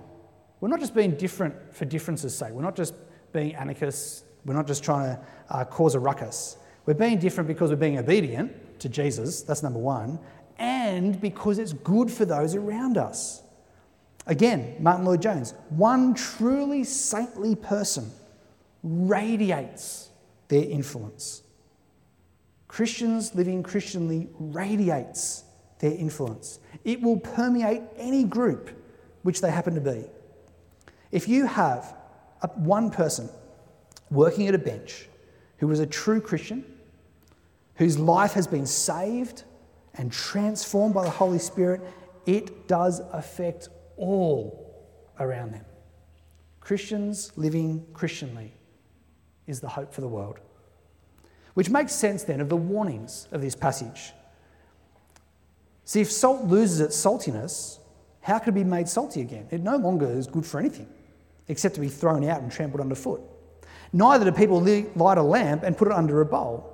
We're 0.60 0.70
not 0.70 0.80
just 0.80 0.96
being 0.96 1.12
different 1.12 1.74
for 1.74 1.86
difference's 1.86 2.36
sake. 2.36 2.52
We're 2.52 2.64
not 2.64 2.76
just 2.76 2.94
being 3.32 3.56
anarchists. 3.56 4.24
We're 4.46 4.56
not 4.56 4.68
just 4.68 4.84
trying 4.84 5.16
to 5.16 5.22
uh, 5.50 5.66
cause 5.66 5.96
a 5.96 6.00
ruckus. 6.00 6.58
We're 6.86 6.94
being 6.94 7.20
different 7.20 7.48
because 7.48 7.70
we're 7.70 7.76
being 7.76 7.98
obedient 7.98 8.80
to 8.80 8.90
Jesus. 8.90 9.42
That's 9.42 9.62
number 9.62 9.80
one. 9.80 10.20
And 10.58 11.20
because 11.22 11.60
it's 11.60 11.74
good 11.74 12.10
for 12.10 12.26
those 12.26 12.56
around 12.56 12.98
us. 12.98 13.44
Again, 14.26 14.76
Martyn 14.80 15.06
Lloyd-Jones, 15.06 15.54
one 15.70 16.14
truly 16.14 16.84
saintly 16.84 17.56
person 17.56 18.12
radiates 18.84 20.10
their 20.48 20.64
influence. 20.64 21.44
Christians 22.68 23.36
living 23.36 23.64
Christianly 23.64 24.28
radiates 24.38 25.44
their 25.80 25.92
influence. 25.92 26.60
It 26.84 27.02
will 27.02 27.20
permeate 27.20 27.84
any 27.96 28.24
group 28.24 28.70
which 29.24 29.42
they 29.42 29.52
happen 29.52 29.76
to 29.76 29.82
be. 29.82 30.06
If 31.12 31.28
you 31.28 31.46
have 31.46 31.96
a, 32.42 32.48
one 32.48 32.90
person 32.90 33.30
working 34.10 34.48
at 34.48 34.56
a 34.56 34.60
bench 34.60 35.08
who 35.58 35.72
is 35.72 35.80
a 35.80 35.86
true 35.86 36.22
Christian, 36.22 36.66
whose 37.76 37.98
life 37.98 38.34
has 38.34 38.48
been 38.48 38.66
saved 38.66 39.44
and 39.96 40.12
transformed 40.12 40.94
by 40.94 41.04
the 41.04 41.10
Holy 41.10 41.40
Spirit, 41.40 41.82
it 42.26 42.68
does 42.68 43.02
affect 43.12 43.70
all 43.96 44.86
around 45.20 45.54
them. 45.54 45.66
Christians 46.60 47.32
living 47.36 47.86
Christianly 47.94 48.54
is 49.48 49.62
the 49.62 49.70
hope 49.70 49.94
for 49.94 50.02
the 50.02 50.08
world. 50.08 50.40
Which 51.54 51.70
makes 51.70 51.94
sense 51.94 52.24
then 52.24 52.42
of 52.42 52.50
the 52.50 52.58
warnings 52.58 53.28
of 53.32 53.42
this 53.42 53.56
passage. 53.56 54.14
See, 55.86 56.02
if 56.02 56.12
salt 56.12 56.44
loses 56.46 56.82
its 56.82 56.98
saltiness, 56.98 57.80
how 58.22 58.38
can 58.40 58.50
it 58.50 58.56
be 58.56 58.64
made 58.66 58.90
salty 58.90 59.22
again? 59.22 59.48
It 59.50 59.62
no 59.62 59.78
longer 59.78 60.06
is 60.06 60.28
good 60.28 60.46
for 60.46 60.60
anything 60.60 60.90
except 61.48 61.76
to 61.76 61.82
be 61.82 61.90
thrown 61.90 62.24
out 62.24 62.42
and 62.42 62.52
trampled 62.52 62.82
underfoot. 62.82 63.22
Neither 63.94 64.26
do 64.26 64.32
people 64.32 64.60
light 64.96 65.18
a 65.18 65.24
lamp 65.24 65.64
and 65.64 65.78
put 65.78 65.88
it 65.88 65.94
under 65.94 66.22
a 66.22 66.26
bowl. 66.26 66.74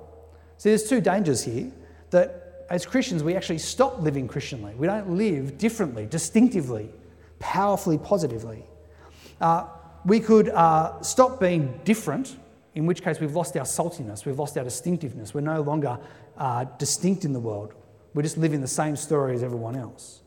See, 0.56 0.70
there's 0.70 0.88
two 0.88 1.00
dangers 1.00 1.44
here 1.44 1.70
that 2.10 2.66
as 2.70 2.86
Christians, 2.86 3.22
we 3.22 3.36
actually 3.36 3.58
stop 3.58 4.00
living 4.00 4.26
Christianly. 4.26 4.74
We 4.74 4.86
don't 4.86 5.10
live 5.10 5.58
differently, 5.58 6.06
distinctively, 6.06 6.88
powerfully, 7.38 7.98
positively. 7.98 8.64
Uh, 9.40 9.66
we 10.04 10.20
could 10.20 10.48
uh, 10.48 11.00
stop 11.02 11.40
being 11.40 11.80
different, 11.84 12.36
in 12.74 12.86
which 12.86 13.02
case 13.02 13.20
we've 13.20 13.34
lost 13.34 13.56
our 13.56 13.64
saltiness, 13.64 14.24
we've 14.24 14.38
lost 14.38 14.56
our 14.56 14.64
distinctiveness. 14.64 15.34
We're 15.34 15.42
no 15.42 15.60
longer 15.60 15.98
uh, 16.36 16.64
distinct 16.78 17.24
in 17.24 17.32
the 17.32 17.40
world. 17.40 17.74
We're 18.14 18.22
just 18.22 18.38
living 18.38 18.60
the 18.60 18.68
same 18.68 18.96
story 18.96 19.34
as 19.34 19.42
everyone 19.42 19.76
else. 19.76 20.20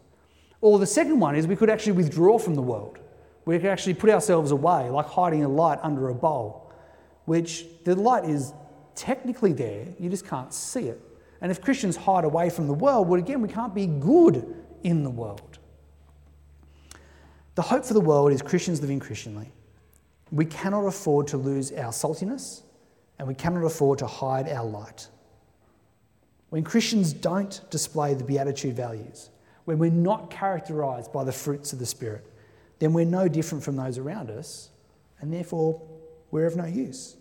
Or 0.62 0.80
the 0.80 0.88
second 0.88 1.20
one 1.20 1.36
is 1.36 1.48
we 1.48 1.56
could 1.56 1.70
actually 1.70 1.94
withdraw 1.94 2.38
from 2.38 2.56
the 2.56 2.62
world. 2.62 3.00
We 3.48 3.58
can 3.60 3.70
actually 3.70 3.94
put 3.94 4.10
ourselves 4.10 4.52
away, 4.52 4.90
like 4.90 5.06
hiding 5.06 5.46
a 5.46 5.48
light 5.48 5.80
under 5.82 6.10
a 6.10 6.14
bowl, 6.14 6.74
which 7.24 7.64
the 7.86 7.96
light 7.96 8.26
is 8.26 8.52
technically 8.94 9.54
there, 9.54 9.88
you 9.98 10.10
just 10.10 10.28
can't 10.28 10.54
see 10.54 10.90
it. 10.90 11.02
And 11.40 11.50
if 11.50 11.62
Christians 11.62 11.96
hide 11.96 12.26
away 12.26 12.50
from 12.50 12.68
the 12.68 12.74
world, 12.74 13.08
well, 13.08 13.18
again, 13.18 13.42
we 13.42 13.48
can't 13.48 13.74
be 13.74 13.88
good 13.88 14.54
in 14.84 15.04
the 15.04 15.10
world. 15.10 15.60
The 17.56 17.62
hope 17.62 17.86
for 17.86 17.94
the 17.94 18.02
world 18.02 18.34
is 18.34 18.42
Christians 18.42 18.82
living 18.82 19.00
Christianly. 19.00 19.54
We 20.30 20.44
cannot 20.44 20.86
afford 20.86 21.28
to 21.28 21.38
lose 21.38 21.72
our 21.72 21.94
saltiness, 21.94 22.64
and 23.18 23.30
we 23.30 23.34
cannot 23.34 23.64
afford 23.64 24.00
to 24.00 24.08
hide 24.08 24.50
our 24.50 24.66
light. 24.66 25.08
When 26.50 26.66
Christians 26.66 27.14
don't 27.14 27.62
display 27.70 28.14
the 28.14 28.26
Beatitude 28.26 28.76
values, 28.76 29.30
when 29.64 29.80
we're 29.80 29.90
not 29.90 30.30
characterized 30.30 31.14
by 31.14 31.24
the 31.24 31.32
fruits 31.32 31.72
of 31.72 31.80
the 31.80 31.86
Spirit, 31.86 32.30
then 32.80 32.94
we're 32.94 33.06
no 33.06 33.28
different 33.28 33.64
from 33.64 33.76
those 33.76 33.98
around 33.98 34.30
us, 34.30 34.70
and 35.20 35.34
therefore 35.34 35.82
we're 36.32 36.46
of 36.46 36.56
no 36.56 36.66
use. 36.66 37.18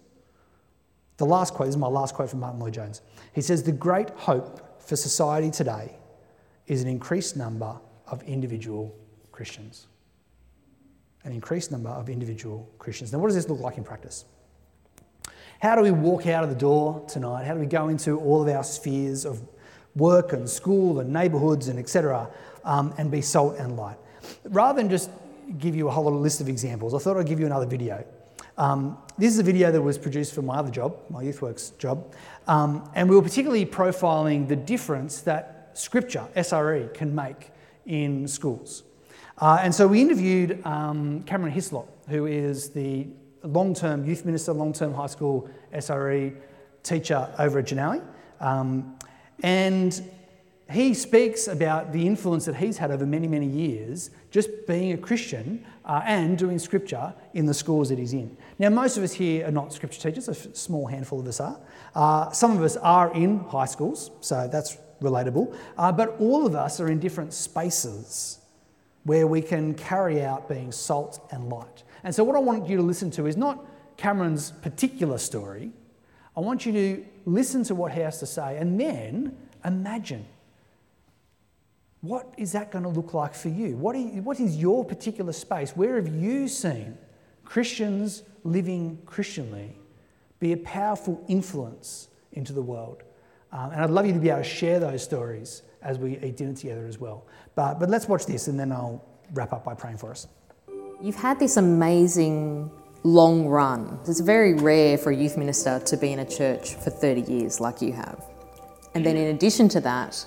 The 1.16 1.24
last 1.24 1.54
quote, 1.54 1.68
this 1.68 1.74
is 1.74 1.80
my 1.80 1.86
last 1.86 2.14
quote 2.14 2.28
from 2.28 2.40
Martyn 2.40 2.60
Lloyd-Jones. 2.60 3.00
He 3.32 3.40
says, 3.40 3.62
The 3.62 3.72
great 3.72 4.10
hope 4.10 4.82
for 4.82 4.96
society 4.96 5.50
today 5.50 5.96
is 6.66 6.82
an 6.82 6.88
increased 6.88 7.36
number 7.36 7.74
of 8.06 8.22
individual 8.24 8.94
Christians. 9.32 9.86
An 11.24 11.32
increased 11.32 11.72
number 11.72 11.88
of 11.88 12.08
individual 12.08 12.68
Christians. 12.78 13.12
Now, 13.12 13.18
what 13.18 13.28
does 13.28 13.36
this 13.36 13.48
look 13.48 13.60
like 13.60 13.78
in 13.78 13.84
practice? 13.84 14.26
How 15.60 15.74
do 15.74 15.82
we 15.82 15.90
walk 15.90 16.26
out 16.26 16.44
of 16.44 16.50
the 16.50 16.56
door 16.56 17.04
tonight? 17.08 17.44
How 17.44 17.54
do 17.54 17.60
we 17.60 17.66
go 17.66 17.88
into 17.88 18.18
all 18.18 18.42
of 18.42 18.54
our 18.54 18.62
spheres 18.62 19.24
of 19.24 19.40
work 19.96 20.32
and 20.32 20.48
school 20.48 21.00
and 21.00 21.12
neighbourhoods 21.12 21.68
and 21.68 21.78
etc. 21.78 22.28
Um, 22.64 22.94
and 22.98 23.10
be 23.10 23.22
salt 23.22 23.56
and 23.58 23.76
light? 23.76 23.96
Rather 24.44 24.80
than 24.80 24.90
just 24.90 25.10
give 25.58 25.76
you 25.76 25.88
a 25.88 25.90
whole 25.90 26.04
lot 26.04 26.14
of 26.14 26.20
list 26.20 26.40
of 26.40 26.48
examples, 26.48 26.94
I 26.94 26.98
thought 26.98 27.16
I'd 27.16 27.26
give 27.26 27.40
you 27.40 27.46
another 27.46 27.66
video. 27.66 28.04
Um, 28.58 28.98
this 29.18 29.32
is 29.32 29.38
a 29.38 29.42
video 29.42 29.70
that 29.70 29.82
was 29.82 29.98
produced 29.98 30.34
for 30.34 30.42
my 30.42 30.56
other 30.56 30.70
job, 30.70 30.96
my 31.10 31.22
YouthWorks 31.22 31.76
job, 31.78 32.14
um, 32.46 32.88
and 32.94 33.08
we 33.08 33.16
were 33.16 33.22
particularly 33.22 33.66
profiling 33.66 34.48
the 34.48 34.56
difference 34.56 35.20
that 35.22 35.70
Scripture, 35.74 36.26
SRE, 36.36 36.92
can 36.94 37.14
make 37.14 37.50
in 37.84 38.26
schools. 38.26 38.82
Uh, 39.38 39.58
and 39.60 39.74
so 39.74 39.86
we 39.86 40.00
interviewed 40.00 40.64
um, 40.64 41.22
Cameron 41.24 41.52
Hislop, 41.52 41.86
who 42.08 42.26
is 42.26 42.70
the 42.70 43.06
long 43.42 43.74
term 43.74 44.04
youth 44.06 44.24
minister, 44.24 44.52
long 44.52 44.72
term 44.72 44.94
high 44.94 45.06
school 45.06 45.50
SRE 45.74 46.34
teacher 46.82 47.28
over 47.38 47.58
at 47.58 47.66
Jannali. 47.66 48.02
Um, 48.40 48.98
and 49.42 50.02
he 50.70 50.94
speaks 50.94 51.46
about 51.46 51.92
the 51.92 52.06
influence 52.06 52.44
that 52.46 52.56
he's 52.56 52.78
had 52.78 52.90
over 52.90 53.06
many, 53.06 53.28
many 53.28 53.46
years 53.46 54.10
just 54.32 54.66
being 54.66 54.92
a 54.92 54.96
Christian 54.96 55.64
uh, 55.84 56.02
and 56.04 56.36
doing 56.36 56.58
scripture 56.58 57.14
in 57.34 57.46
the 57.46 57.54
schools 57.54 57.88
that 57.90 57.98
he's 57.98 58.12
in. 58.12 58.36
Now, 58.58 58.70
most 58.70 58.96
of 58.96 59.04
us 59.04 59.12
here 59.12 59.46
are 59.46 59.52
not 59.52 59.72
scripture 59.72 60.00
teachers, 60.00 60.28
a 60.28 60.34
small 60.34 60.86
handful 60.86 61.20
of 61.20 61.26
us 61.28 61.38
are. 61.38 61.60
Uh, 61.94 62.30
some 62.32 62.56
of 62.56 62.62
us 62.62 62.76
are 62.78 63.14
in 63.14 63.38
high 63.40 63.66
schools, 63.66 64.10
so 64.20 64.48
that's 64.50 64.76
relatable. 65.00 65.56
Uh, 65.78 65.92
but 65.92 66.16
all 66.18 66.46
of 66.46 66.56
us 66.56 66.80
are 66.80 66.88
in 66.88 66.98
different 66.98 67.32
spaces 67.32 68.40
where 69.04 69.28
we 69.28 69.40
can 69.40 69.72
carry 69.74 70.22
out 70.22 70.48
being 70.48 70.72
salt 70.72 71.24
and 71.30 71.48
light. 71.48 71.84
And 72.02 72.12
so, 72.12 72.24
what 72.24 72.34
I 72.34 72.40
want 72.40 72.68
you 72.68 72.76
to 72.76 72.82
listen 72.82 73.10
to 73.12 73.26
is 73.26 73.36
not 73.36 73.64
Cameron's 73.96 74.50
particular 74.50 75.18
story. 75.18 75.70
I 76.36 76.40
want 76.40 76.66
you 76.66 76.72
to 76.72 77.06
listen 77.24 77.62
to 77.64 77.74
what 77.74 77.92
he 77.92 78.00
has 78.00 78.18
to 78.18 78.26
say 78.26 78.58
and 78.58 78.80
then 78.80 79.36
imagine 79.64 80.26
what 82.00 82.32
is 82.36 82.52
that 82.52 82.70
going 82.70 82.84
to 82.84 82.90
look 82.90 83.14
like 83.14 83.34
for 83.34 83.48
you? 83.48 83.76
What, 83.76 83.96
you, 83.96 84.22
what 84.22 84.38
is 84.38 84.56
your 84.56 84.84
particular 84.84 85.32
space? 85.32 85.72
Where 85.76 85.96
have 85.96 86.08
you 86.08 86.48
seen 86.48 86.96
Christians 87.44 88.22
living 88.44 88.98
Christianly 89.06 89.76
be 90.38 90.52
a 90.52 90.56
powerful 90.58 91.24
influence 91.28 92.08
into 92.32 92.52
the 92.52 92.62
world. 92.62 93.02
Um, 93.52 93.70
and 93.70 93.80
I'd 93.80 93.90
love 93.90 94.06
you 94.06 94.12
to 94.12 94.18
be 94.18 94.28
able 94.28 94.42
to 94.42 94.48
share 94.48 94.78
those 94.78 95.02
stories 95.02 95.62
as 95.82 95.98
we 95.98 96.18
eat 96.18 96.36
dinner 96.36 96.54
together 96.54 96.86
as 96.86 96.98
well. 96.98 97.26
But, 97.54 97.80
but 97.80 97.88
let's 97.88 98.08
watch 98.08 98.26
this 98.26 98.48
and 98.48 98.58
then 98.58 98.72
I'll 98.72 99.02
wrap 99.32 99.52
up 99.52 99.64
by 99.64 99.74
praying 99.74 99.98
for 99.98 100.10
us. 100.10 100.26
You've 101.00 101.16
had 101.16 101.38
this 101.38 101.56
amazing 101.56 102.70
long 103.02 103.46
run. 103.46 103.98
It's 104.06 104.20
very 104.20 104.54
rare 104.54 104.98
for 104.98 105.10
a 105.10 105.16
youth 105.16 105.36
minister 105.36 105.78
to 105.78 105.96
be 105.96 106.12
in 106.12 106.18
a 106.18 106.24
church 106.28 106.74
for 106.74 106.90
30 106.90 107.32
years 107.32 107.60
like 107.60 107.80
you 107.80 107.92
have. 107.92 108.24
And 108.94 109.04
then, 109.04 109.16
in 109.16 109.34
addition 109.34 109.68
to 109.70 109.80
that, 109.82 110.24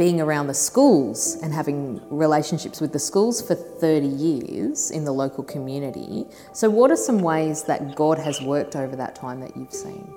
being 0.00 0.18
around 0.18 0.46
the 0.46 0.54
schools 0.54 1.36
and 1.42 1.52
having 1.52 2.00
relationships 2.08 2.80
with 2.80 2.90
the 2.90 2.98
schools 2.98 3.42
for 3.46 3.54
30 3.54 4.06
years 4.06 4.90
in 4.90 5.04
the 5.04 5.12
local 5.12 5.44
community. 5.44 6.24
So, 6.54 6.70
what 6.70 6.90
are 6.90 6.96
some 6.96 7.18
ways 7.18 7.64
that 7.64 7.96
God 7.96 8.18
has 8.18 8.40
worked 8.40 8.76
over 8.76 8.96
that 8.96 9.14
time 9.14 9.40
that 9.40 9.54
you've 9.54 9.74
seen? 9.74 10.10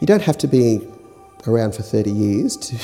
You 0.00 0.06
don't 0.06 0.20
have 0.20 0.36
to 0.36 0.46
be 0.46 0.86
around 1.46 1.74
for 1.74 1.82
30 1.82 2.10
years 2.10 2.58
to, 2.58 2.76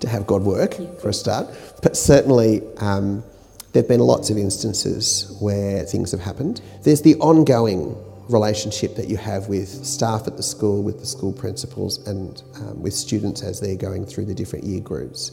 to 0.00 0.08
have 0.10 0.26
God 0.26 0.42
work, 0.42 0.74
for 1.00 1.08
a 1.08 1.14
start, 1.14 1.46
but 1.82 1.96
certainly 1.96 2.60
um, 2.76 3.24
there 3.72 3.82
have 3.82 3.88
been 3.88 4.00
lots 4.00 4.28
of 4.28 4.36
instances 4.36 5.34
where 5.40 5.84
things 5.84 6.10
have 6.10 6.20
happened. 6.20 6.60
There's 6.82 7.00
the 7.00 7.14
ongoing 7.14 7.96
relationship 8.28 8.94
that 8.96 9.08
you 9.08 9.16
have 9.16 9.48
with 9.48 9.86
staff 9.86 10.26
at 10.26 10.36
the 10.36 10.42
school, 10.42 10.82
with 10.82 11.00
the 11.00 11.06
school 11.06 11.32
principals, 11.32 12.06
and 12.06 12.42
um, 12.56 12.82
with 12.82 12.92
students 12.92 13.42
as 13.42 13.58
they're 13.58 13.74
going 13.74 14.04
through 14.04 14.26
the 14.26 14.34
different 14.34 14.66
year 14.66 14.80
groups. 14.80 15.32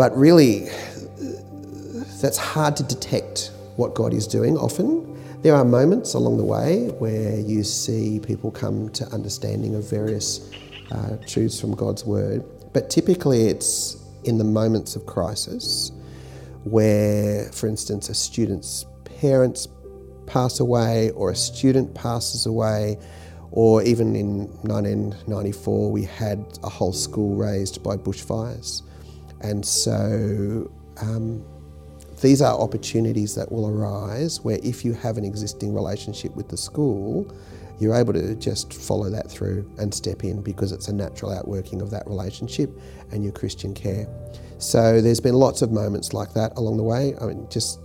But 0.00 0.16
really, 0.16 0.60
that's 2.22 2.38
hard 2.38 2.74
to 2.78 2.82
detect 2.82 3.52
what 3.76 3.94
God 3.94 4.14
is 4.14 4.26
doing 4.26 4.56
often. 4.56 5.06
There 5.42 5.54
are 5.54 5.62
moments 5.62 6.14
along 6.14 6.38
the 6.38 6.44
way 6.44 6.86
where 6.98 7.38
you 7.38 7.62
see 7.62 8.18
people 8.18 8.50
come 8.50 8.88
to 8.92 9.04
understanding 9.08 9.74
of 9.74 9.90
various 9.90 10.50
uh, 10.90 11.18
truths 11.26 11.60
from 11.60 11.74
God's 11.74 12.06
Word, 12.06 12.42
but 12.72 12.88
typically 12.88 13.48
it's 13.48 14.02
in 14.24 14.38
the 14.38 14.44
moments 14.44 14.96
of 14.96 15.04
crisis 15.04 15.92
where, 16.64 17.52
for 17.52 17.66
instance, 17.66 18.08
a 18.08 18.14
student's 18.14 18.86
parents 19.04 19.68
pass 20.24 20.60
away 20.60 21.10
or 21.10 21.30
a 21.30 21.36
student 21.36 21.94
passes 21.94 22.46
away, 22.46 22.96
or 23.50 23.82
even 23.82 24.16
in 24.16 24.46
1994 24.62 25.92
we 25.92 26.04
had 26.04 26.42
a 26.62 26.70
whole 26.70 26.94
school 26.94 27.36
razed 27.36 27.82
by 27.82 27.98
bushfires. 27.98 28.80
And 29.40 29.64
so 29.64 30.70
um, 31.00 31.44
these 32.20 32.42
are 32.42 32.58
opportunities 32.58 33.34
that 33.34 33.50
will 33.50 33.68
arise 33.68 34.40
where 34.42 34.58
if 34.62 34.84
you 34.84 34.92
have 34.92 35.16
an 35.16 35.24
existing 35.24 35.74
relationship 35.74 36.34
with 36.36 36.48
the 36.48 36.56
school, 36.56 37.26
you're 37.78 37.94
able 37.94 38.12
to 38.12 38.34
just 38.34 38.74
follow 38.74 39.08
that 39.08 39.30
through 39.30 39.68
and 39.78 39.92
step 39.92 40.22
in 40.22 40.42
because 40.42 40.70
it's 40.70 40.88
a 40.88 40.92
natural 40.92 41.32
outworking 41.32 41.80
of 41.80 41.90
that 41.90 42.06
relationship 42.06 42.70
and 43.10 43.24
your 43.24 43.32
Christian 43.32 43.74
care. 43.74 44.06
So 44.58 45.00
there's 45.00 45.20
been 45.20 45.34
lots 45.34 45.62
of 45.62 45.72
moments 45.72 46.12
like 46.12 46.34
that 46.34 46.52
along 46.58 46.76
the 46.76 46.82
way. 46.82 47.14
I 47.20 47.26
mean, 47.26 47.46
just 47.48 47.80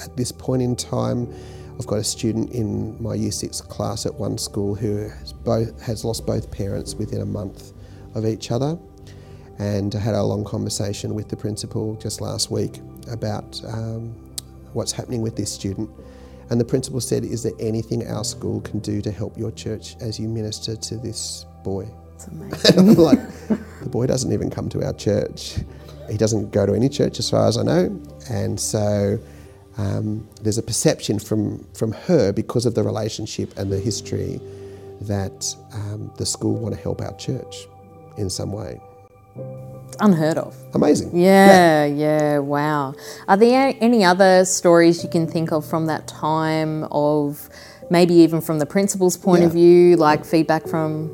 at 0.00 0.16
this 0.16 0.30
point 0.30 0.62
in 0.62 0.76
time, 0.76 1.32
I've 1.76 1.86
got 1.86 1.98
a 1.98 2.04
student 2.04 2.52
in 2.52 3.02
my 3.02 3.14
year 3.14 3.32
six 3.32 3.60
class 3.60 4.06
at 4.06 4.14
one 4.14 4.38
school 4.38 4.76
who 4.76 5.08
has, 5.08 5.32
both, 5.32 5.80
has 5.82 6.04
lost 6.04 6.26
both 6.26 6.48
parents 6.52 6.94
within 6.94 7.22
a 7.22 7.26
month 7.26 7.72
of 8.14 8.26
each 8.26 8.52
other 8.52 8.78
and 9.60 9.92
had 9.92 10.14
a 10.14 10.22
long 10.22 10.42
conversation 10.42 11.14
with 11.14 11.28
the 11.28 11.36
principal 11.36 11.94
just 11.96 12.22
last 12.22 12.50
week 12.50 12.80
about 13.10 13.60
um, 13.66 14.08
what's 14.72 14.90
happening 14.90 15.20
with 15.20 15.36
this 15.36 15.52
student. 15.52 15.90
And 16.48 16.58
the 16.58 16.64
principal 16.64 16.98
said, 16.98 17.24
Is 17.24 17.42
there 17.42 17.52
anything 17.60 18.08
our 18.08 18.24
school 18.24 18.62
can 18.62 18.78
do 18.80 19.02
to 19.02 19.10
help 19.10 19.36
your 19.36 19.50
church 19.52 19.96
as 20.00 20.18
you 20.18 20.28
minister 20.28 20.76
to 20.76 20.96
this 20.96 21.44
boy? 21.62 21.86
That's 22.12 22.26
amazing. 22.74 22.94
like, 22.96 23.20
the 23.48 23.88
boy 23.88 24.06
doesn't 24.06 24.32
even 24.32 24.50
come 24.50 24.70
to 24.70 24.82
our 24.82 24.94
church. 24.94 25.58
He 26.10 26.16
doesn't 26.16 26.52
go 26.52 26.64
to 26.64 26.72
any 26.72 26.88
church 26.88 27.18
as 27.18 27.28
far 27.28 27.46
as 27.46 27.58
I 27.58 27.62
know. 27.62 28.00
And 28.30 28.58
so 28.58 29.18
um, 29.76 30.26
there's 30.40 30.58
a 30.58 30.62
perception 30.62 31.18
from, 31.18 31.66
from 31.74 31.92
her 31.92 32.32
because 32.32 32.64
of 32.64 32.74
the 32.74 32.82
relationship 32.82 33.56
and 33.58 33.70
the 33.70 33.78
history 33.78 34.40
that 35.02 35.54
um, 35.74 36.10
the 36.16 36.24
school 36.24 36.56
want 36.56 36.74
to 36.74 36.80
help 36.80 37.02
our 37.02 37.14
church 37.18 37.66
in 38.16 38.30
some 38.30 38.52
way. 38.52 38.80
It's 39.36 39.96
unheard 40.00 40.38
of. 40.38 40.56
Amazing. 40.74 41.16
Yeah, 41.16 41.84
yeah, 41.84 41.86
yeah, 41.86 42.38
wow. 42.38 42.94
Are 43.28 43.36
there 43.36 43.74
any 43.80 44.04
other 44.04 44.44
stories 44.44 45.02
you 45.02 45.10
can 45.10 45.26
think 45.26 45.52
of 45.52 45.66
from 45.66 45.86
that 45.86 46.06
time 46.06 46.84
of 46.90 47.48
maybe 47.90 48.14
even 48.14 48.40
from 48.40 48.58
the 48.58 48.66
principal's 48.66 49.16
point 49.16 49.40
yeah. 49.40 49.46
of 49.46 49.52
view, 49.52 49.96
like 49.96 50.24
feedback 50.24 50.66
from 50.66 51.10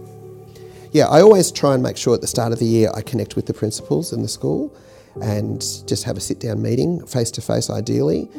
yeah, 0.96 1.08
I 1.08 1.20
always 1.20 1.52
try 1.52 1.74
and 1.74 1.82
make 1.82 1.98
sure 1.98 2.14
at 2.14 2.22
the 2.22 2.26
start 2.26 2.52
of 2.52 2.58
the 2.58 2.64
year 2.64 2.90
I 2.94 3.02
connect 3.02 3.36
with 3.36 3.44
the 3.44 3.52
principals 3.52 4.14
in 4.14 4.22
the 4.22 4.28
school 4.28 4.74
and 5.20 5.60
just 5.86 6.04
have 6.04 6.16
a 6.16 6.20
sit 6.20 6.40
down 6.40 6.62
meeting, 6.62 7.04
face 7.06 7.30
to 7.32 7.42
face 7.42 7.68
ideally. 7.68 8.30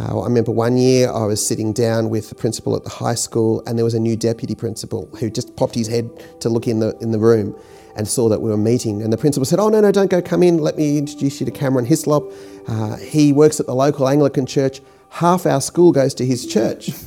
Uh, 0.00 0.20
I 0.20 0.24
remember 0.24 0.50
one 0.50 0.78
year 0.78 1.10
I 1.10 1.26
was 1.26 1.46
sitting 1.46 1.72
down 1.74 2.08
with 2.08 2.30
the 2.30 2.34
principal 2.34 2.74
at 2.74 2.84
the 2.84 2.90
high 2.90 3.14
school, 3.14 3.62
and 3.66 3.76
there 3.76 3.84
was 3.84 3.94
a 3.94 4.00
new 4.00 4.16
deputy 4.16 4.54
principal 4.54 5.10
who 5.18 5.28
just 5.28 5.54
popped 5.56 5.74
his 5.74 5.88
head 5.88 6.08
to 6.40 6.48
look 6.48 6.66
in 6.66 6.80
the 6.80 6.96
in 7.00 7.10
the 7.12 7.18
room 7.18 7.54
and 7.96 8.08
saw 8.08 8.28
that 8.30 8.40
we 8.40 8.48
were 8.48 8.56
meeting. 8.56 9.02
And 9.02 9.12
the 9.12 9.18
principal 9.18 9.44
said, 9.44 9.58
"Oh 9.58 9.68
no, 9.68 9.80
no, 9.80 9.92
don't 9.92 10.10
go. 10.10 10.22
Come 10.22 10.42
in. 10.42 10.58
Let 10.58 10.76
me 10.78 10.96
introduce 10.96 11.40
you 11.40 11.44
to 11.44 11.52
Cameron 11.52 11.84
Hislop. 11.84 12.32
Uh, 12.66 12.96
he 12.96 13.32
works 13.32 13.60
at 13.60 13.66
the 13.66 13.74
local 13.74 14.08
Anglican 14.08 14.46
church. 14.46 14.80
Half 15.10 15.44
our 15.44 15.60
school 15.60 15.92
goes 15.92 16.14
to 16.14 16.24
his 16.24 16.46
church." 16.46 16.90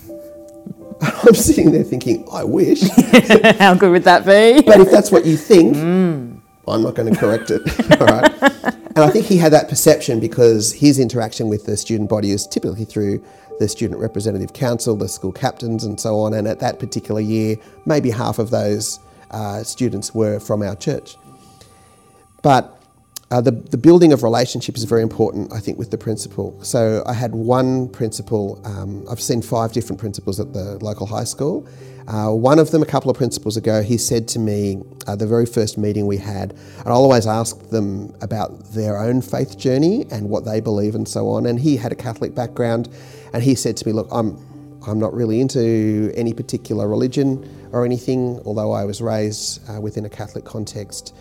I'm 1.01 1.33
sitting 1.33 1.71
there 1.71 1.83
thinking, 1.83 2.25
I 2.31 2.43
wish. 2.45 2.81
How 3.59 3.73
good 3.73 3.91
would 3.91 4.03
that 4.03 4.25
be? 4.25 4.61
But 4.61 4.79
if 4.79 4.89
that's 4.89 5.11
what 5.11 5.25
you 5.25 5.35
think, 5.35 5.75
I'm 5.75 6.41
not 6.65 6.95
going 6.95 7.13
to 7.13 7.19
correct 7.19 7.51
it. 7.51 7.61
All 7.99 8.07
right. 8.07 8.52
And 8.95 9.03
I 9.03 9.09
think 9.09 9.25
he 9.25 9.37
had 9.37 9.51
that 9.53 9.69
perception 9.69 10.19
because 10.19 10.71
his 10.71 10.99
interaction 10.99 11.49
with 11.49 11.65
the 11.65 11.75
student 11.77 12.09
body 12.09 12.29
is 12.29 12.45
typically 12.45 12.85
through 12.85 13.23
the 13.59 13.67
student 13.67 13.99
representative 13.99 14.53
council, 14.53 14.95
the 14.95 15.07
school 15.07 15.31
captains, 15.31 15.83
and 15.83 15.99
so 15.99 16.19
on. 16.19 16.33
And 16.33 16.47
at 16.47 16.59
that 16.59 16.77
particular 16.79 17.19
year, 17.21 17.57
maybe 17.85 18.11
half 18.11 18.37
of 18.37 18.51
those 18.51 18.99
uh, 19.31 19.63
students 19.63 20.13
were 20.13 20.39
from 20.39 20.61
our 20.61 20.75
church. 20.75 21.17
But 22.43 22.79
uh, 23.33 23.41
the, 23.41 23.49
the 23.49 23.77
building 23.77 24.13
of 24.13 24.21
relationships 24.21 24.79
is 24.79 24.85
very 24.85 25.01
important, 25.01 25.51
I 25.51 25.59
think, 25.59 25.79
with 25.79 25.89
the 25.89 25.97
principal. 25.97 26.55
So 26.63 27.01
I 27.07 27.13
had 27.13 27.31
one 27.33 27.89
principal, 27.89 28.61
um, 28.63 29.03
I've 29.09 29.19
seen 29.19 29.41
five 29.41 29.73
different 29.73 29.99
principals 29.99 30.39
at 30.39 30.53
the 30.53 30.77
local 30.85 31.07
high 31.07 31.23
school. 31.23 31.67
Uh, 32.07 32.29
one 32.29 32.59
of 32.59 32.69
them, 32.69 32.83
a 32.83 32.85
couple 32.85 33.09
of 33.09 33.17
principals 33.17 33.57
ago, 33.57 33.81
he 33.81 33.97
said 33.97 34.27
to 34.27 34.39
me, 34.39 34.83
uh, 35.07 35.15
the 35.15 35.25
very 35.25 35.47
first 35.47 35.79
meeting 35.79 36.05
we 36.05 36.17
had, 36.17 36.51
and 36.51 36.87
I'll 36.87 37.01
always 37.01 37.25
ask 37.25 37.69
them 37.69 38.13
about 38.21 38.65
their 38.65 38.99
own 38.99 39.19
faith 39.19 39.57
journey 39.57 40.05
and 40.11 40.29
what 40.29 40.45
they 40.45 40.59
believe 40.59 40.93
and 40.93 41.07
so 41.07 41.27
on. 41.29 41.47
And 41.47 41.59
he 41.59 41.75
had 41.75 41.91
a 41.91 41.95
Catholic 41.95 42.35
background, 42.35 42.87
and 43.33 43.41
he 43.41 43.55
said 43.55 43.77
to 43.77 43.87
me, 43.87 43.93
Look, 43.93 44.09
I'm, 44.11 44.37
I'm 44.85 44.99
not 44.99 45.11
really 45.11 45.41
into 45.41 46.11
any 46.13 46.35
particular 46.35 46.87
religion 46.87 47.69
or 47.71 47.83
anything, 47.83 48.39
although 48.45 48.73
I 48.73 48.85
was 48.85 49.01
raised 49.01 49.67
uh, 49.71 49.81
within 49.81 50.05
a 50.05 50.09
Catholic 50.09 50.45
context. 50.45 51.15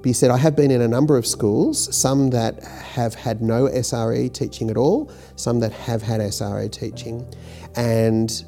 But 0.00 0.06
he 0.06 0.12
said, 0.14 0.30
I 0.30 0.38
have 0.38 0.56
been 0.56 0.70
in 0.70 0.80
a 0.80 0.88
number 0.88 1.18
of 1.18 1.26
schools, 1.26 1.94
some 1.94 2.30
that 2.30 2.64
have 2.64 3.14
had 3.14 3.42
no 3.42 3.66
SRE 3.66 4.32
teaching 4.32 4.70
at 4.70 4.78
all, 4.78 5.12
some 5.36 5.60
that 5.60 5.72
have 5.72 6.00
had 6.00 6.22
SRE 6.22 6.72
teaching. 6.72 7.26
And 7.76 8.44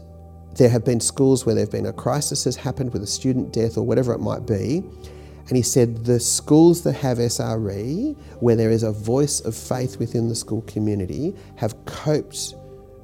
there 0.56 0.70
have 0.70 0.82
been 0.82 0.98
schools 0.98 1.44
where 1.44 1.54
there 1.54 1.64
have 1.64 1.70
been 1.70 1.86
a 1.86 1.92
crisis 1.92 2.44
has 2.44 2.56
happened 2.56 2.94
with 2.94 3.02
a 3.02 3.06
student 3.06 3.52
death 3.52 3.76
or 3.76 3.84
whatever 3.84 4.14
it 4.14 4.20
might 4.20 4.46
be. 4.46 4.82
And 5.48 5.56
he 5.56 5.62
said 5.62 6.06
the 6.06 6.20
schools 6.20 6.82
that 6.84 6.94
have 6.94 7.18
SRE, 7.18 8.16
where 8.40 8.56
there 8.56 8.70
is 8.70 8.82
a 8.82 8.92
voice 8.92 9.40
of 9.40 9.54
faith 9.54 9.98
within 9.98 10.28
the 10.28 10.34
school 10.34 10.62
community, 10.62 11.34
have 11.56 11.74
coped 11.84 12.54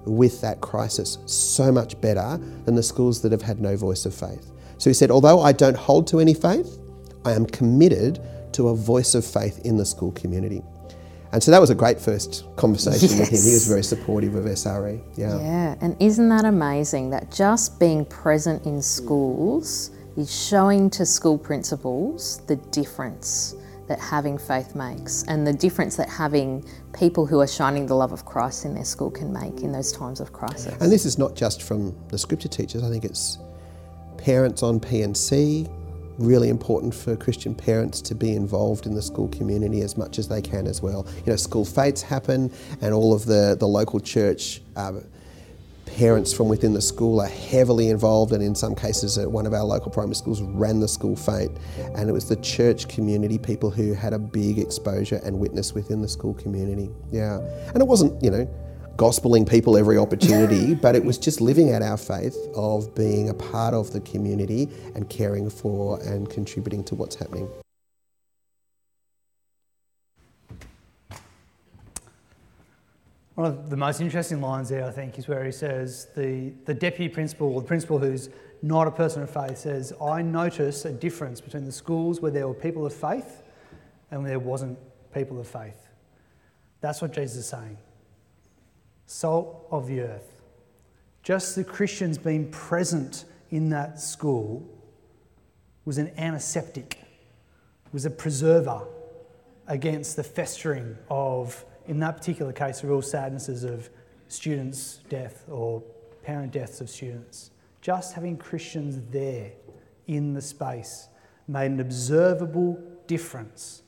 with 0.07 0.41
that 0.41 0.63
crisis 0.63 1.19
so 1.27 1.71
much 1.71 2.01
better 2.01 2.39
than 2.65 2.75
the 2.75 2.83
schools 2.83 3.21
that 3.21 3.33
have 3.33 3.43
had 3.43 3.61
no 3.61 3.77
voice 3.77 4.07
of 4.07 4.15
faith. 4.15 4.51
So 4.79 4.89
he 4.89 4.95
said, 4.95 5.11
although 5.11 5.41
I 5.41 5.53
don't 5.53 5.77
hold 5.77 6.07
to 6.07 6.21
any 6.21 6.33
faith, 6.33 6.79
I 7.25 7.33
am 7.33 7.45
committed 7.45 8.21
to 8.53 8.69
a 8.69 8.75
voice 8.75 9.15
of 9.15 9.25
faith 9.25 9.65
in 9.65 9.77
the 9.77 9.85
school 9.85 10.13
community. 10.13 10.63
And 11.33 11.43
so 11.43 11.51
that 11.51 11.61
was 11.61 11.71
a 11.71 11.75
great 11.75 12.01
first 12.01 12.45
conversation 12.57 13.09
yes. 13.11 13.19
with 13.19 13.29
him. 13.29 13.45
He 13.45 13.53
was 13.53 13.69
very 13.69 13.83
supportive 13.83 14.35
of 14.35 14.45
SRE. 14.47 15.01
Yeah. 15.17 15.39
Yeah, 15.39 15.75
and 15.81 15.97
isn't 16.01 16.29
that 16.31 16.45
amazing 16.45 17.11
that 17.11 17.31
just 17.31 17.79
being 17.79 18.05
present 18.07 18.65
in 18.65 18.81
schools 18.81 19.91
is 20.17 20.35
showing 20.35 20.89
to 20.91 21.05
school 21.05 21.37
principals 21.37 22.39
the 22.47 22.57
difference 22.57 23.55
that 23.89 23.99
having 23.99 24.37
faith 24.37 24.75
makes 24.75 25.25
and 25.29 25.47
the 25.47 25.53
difference 25.53 25.97
that 25.97 26.09
having 26.09 26.65
people 26.93 27.25
who 27.27 27.41
are 27.41 27.47
shining 27.47 27.87
the 27.87 27.95
love 27.95 28.13
of 28.13 28.25
Christ 28.25 28.65
in 28.65 28.75
their 28.75 28.85
school 28.85 29.11
can 29.11 29.33
make 29.33 29.63
in 29.63 29.73
those 29.73 29.93
times 29.93 30.21
of 30.21 30.33
crisis. 30.33 30.75
And 30.81 30.93
this 30.93 31.07
is 31.07 31.19
not 31.19 31.35
just 31.35 31.63
from 31.63 31.95
the 32.09 32.19
scripture 32.19 32.49
teachers, 32.49 32.83
I 32.83 32.91
think 32.91 33.05
it's 33.05 33.39
parents 34.19 34.63
on 34.63 34.81
P&C, 34.81 35.67
really 36.19 36.49
important 36.49 36.95
for 36.95 37.17
Christian 37.17 37.55
parents 37.55 38.01
to 38.03 38.15
be 38.15 38.35
involved 38.35 38.87
in 38.87 38.95
the 38.95 39.03
school 39.03 39.29
community 39.29 39.81
as 39.83 39.97
much 39.97 40.19
as 40.19 40.29
they 40.29 40.43
can 40.43 40.67
as 40.67 40.83
well. 40.83 41.07
You 41.25 41.33
know, 41.33 41.37
school 41.37 41.65
fetes 41.65 42.03
happen, 42.03 42.53
and 42.81 42.93
all 42.93 43.15
of 43.15 43.25
the, 43.25 43.57
the 43.59 43.69
local 43.69 44.01
church 44.01 44.61
uh, 44.77 45.01
parents 45.87 46.33
from 46.33 46.49
within 46.49 46.75
the 46.75 46.83
school 46.83 47.21
are 47.21 47.29
heavily 47.29 47.89
involved, 47.89 48.33
and 48.33 48.43
in 48.43 48.55
some 48.55 48.75
cases, 48.75 49.17
at 49.17 49.31
one 49.31 49.47
of 49.47 49.55
our 49.55 49.65
local 49.65 49.91
primary 49.91 50.15
schools 50.15 50.43
ran 50.43 50.81
the 50.81 50.89
school 50.89 51.17
fete, 51.17 51.51
and 51.97 52.09
it 52.09 52.13
was 52.13 52.29
the 52.29 52.37
church 52.37 52.89
community 52.89 53.39
people 53.39 53.71
who 53.71 53.95
had 53.95 54.13
a 54.13 54.19
big 54.19 54.59
exposure 54.59 55.21
and 55.25 55.39
witness 55.39 55.73
within 55.73 56.03
the 56.03 56.09
school 56.09 56.35
community. 56.35 56.91
Yeah, 57.11 57.39
and 57.73 57.81
it 57.81 57.87
wasn't, 57.87 58.23
you 58.23 58.31
know, 58.31 58.49
gospeling 58.99 59.49
people 59.49 59.79
every 59.79 59.97
opportunity, 59.97 60.75
but 60.83 60.95
it 60.95 61.05
was 61.05 61.17
just 61.17 61.41
living 61.41 61.73
out 61.73 61.81
our 61.81 61.97
faith 61.97 62.37
of 62.55 62.95
being 62.95 63.31
a 63.31 63.35
part 63.35 63.73
of 63.73 63.93
the 63.93 64.01
community 64.01 64.69
and 64.95 65.09
caring 65.09 65.49
for 65.49 66.03
and 66.03 66.29
contributing 66.29 66.85
to 66.85 66.95
what's 66.95 67.15
happening. 67.15 67.49
One 73.37 73.47
of 73.47 73.71
the 73.71 73.77
most 73.77 74.01
interesting 74.01 74.41
lines 74.41 74.69
there, 74.69 74.85
I 74.85 74.91
think, 74.91 75.17
is 75.17 75.29
where 75.29 75.45
he 75.45 75.53
says 75.53 76.09
the, 76.17 76.53
the 76.65 76.75
deputy 76.75 77.09
principal, 77.09 77.55
or 77.55 77.61
the 77.61 77.69
principal 77.69 78.01
who's 78.01 78.31
not 78.63 78.89
a 78.89 78.91
person 78.91 79.23
of 79.23 79.31
faith, 79.31 79.59
says, 79.59 79.93
I 80.03 80.23
notice 80.23 80.85
a 80.85 80.93
difference 80.93 81.41
between 81.41 81.65
the 81.65 81.71
schools 81.71 82.21
where 82.21 82.33
there 82.33 82.49
were 82.49 82.55
people 82.55 82.85
of 82.85 82.93
faith 82.93 83.45
and 84.11 84.23
where 84.23 84.31
there 84.31 84.41
wasn't 84.41 84.77
people 85.15 85.39
of 85.39 85.47
faith. 85.47 85.87
That's 86.81 87.01
what 87.01 87.13
Jesus 87.13 87.37
is 87.37 87.49
saying 87.49 87.79
salt 89.09 89.67
of 89.71 89.87
the 89.87 90.01
earth. 90.01 90.43
Just 91.23 91.57
the 91.57 91.65
Christians 91.65 92.19
being 92.19 92.51
present 92.51 93.25
in 93.51 93.71
that 93.71 93.99
school 93.99 94.67
was 95.85 95.99
an 95.99 96.13
antiseptic, 96.19 96.99
was 97.93 98.05
a 98.05 98.11
preserver 98.11 98.87
against 99.67 100.17
the 100.17 100.23
festering 100.23 100.97
of, 101.11 101.65
in 101.87 101.99
that 102.01 102.19
particular 102.19 102.53
case, 102.53 102.83
the 102.83 102.87
real 102.87 103.03
sadnesses 103.03 103.65
of 103.65 103.89
students' 104.29 105.01
death 105.09 105.45
or 105.49 105.83
parent 106.23 106.53
deaths 106.53 106.83
of 106.83 106.91
students. 106.91 107.51
Just 107.81 108.13
having 108.13 108.37
Christians 108.37 109.01
there 109.11 109.53
in 110.07 110.35
the 110.35 110.43
space 110.43 111.09
made 111.47 111.71
an 111.71 111.81
observable 111.81 112.79
difference, 113.07 113.83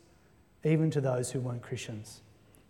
even 0.65 0.91
to 0.91 1.01
those 1.03 1.31
who 1.31 1.41
weren't 1.41 1.63
Christians. 1.63 2.23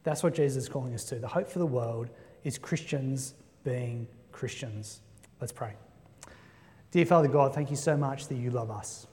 That's 0.03 0.25
what 0.25 0.35
Jesus 0.35 0.65
is 0.65 0.69
calling 0.69 0.95
us 0.95 1.05
to. 1.05 1.17
The 1.17 1.29
hope 1.29 1.49
for 1.49 1.61
the 1.61 1.67
world 1.67 2.11
is 2.45 2.59
Christians 2.59 3.35
being 3.65 4.07
Christians. 4.33 5.01
Let's 5.41 5.53
pray. 5.53 5.75
Dear 6.91 7.07
Father 7.07 7.29
God, 7.29 7.55
thank 7.55 7.71
you 7.71 7.77
so 7.77 7.97
much 7.97 8.29
that 8.29 8.37
you 8.37 8.51
love 8.51 8.71
us. 8.71 9.07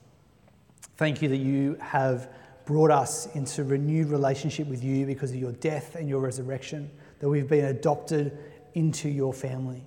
Thank 0.95 1.21
you 1.21 1.29
that 1.29 1.37
you 1.37 1.77
have 1.79 2.31
brought 2.65 2.91
us 2.91 3.27
into 3.35 3.63
renewed 3.63 4.07
relationship 4.07 4.67
with 4.67 4.83
you 4.83 5.05
because 5.05 5.31
of 5.31 5.37
your 5.37 5.53
death 5.53 5.95
and 5.95 6.09
your 6.09 6.19
resurrection, 6.19 6.89
that 7.19 7.29
we've 7.29 7.47
been 7.47 7.65
adopted 7.65 8.37
into 8.73 9.09
your 9.09 9.33
family. 9.33 9.83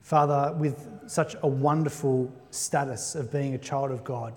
Father, 0.00 0.54
with 0.58 0.86
such 1.06 1.34
a 1.42 1.48
wonderful 1.48 2.32
status 2.50 3.14
of 3.14 3.32
being 3.32 3.54
a 3.54 3.58
child 3.58 3.90
of 3.90 4.04
God, 4.04 4.34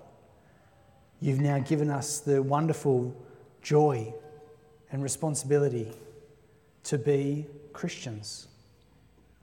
you've 1.20 1.40
now 1.40 1.58
given 1.58 1.90
us 1.90 2.20
the 2.20 2.42
wonderful 2.42 3.14
joy 3.60 4.14
and 4.90 5.02
responsibility 5.02 5.92
to 6.84 6.98
be 6.98 7.46
Christians, 7.72 8.48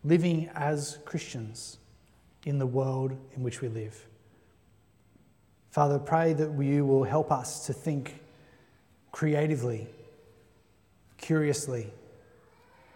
living 0.04 0.50
as 0.56 1.00
Christians 1.06 1.78
in 2.46 2.60
the 2.60 2.66
world 2.66 3.18
in 3.36 3.44
which 3.44 3.62
we 3.62 3.68
live. 3.68 4.08
Father, 5.72 6.00
pray 6.00 6.34
that 6.34 6.58
you 6.62 6.86
will 6.86 7.04
help 7.04 7.32
us 7.32 7.66
to 7.66 7.74
think 7.74 8.20
creatively, 9.12 9.88
curiously, 11.18 11.92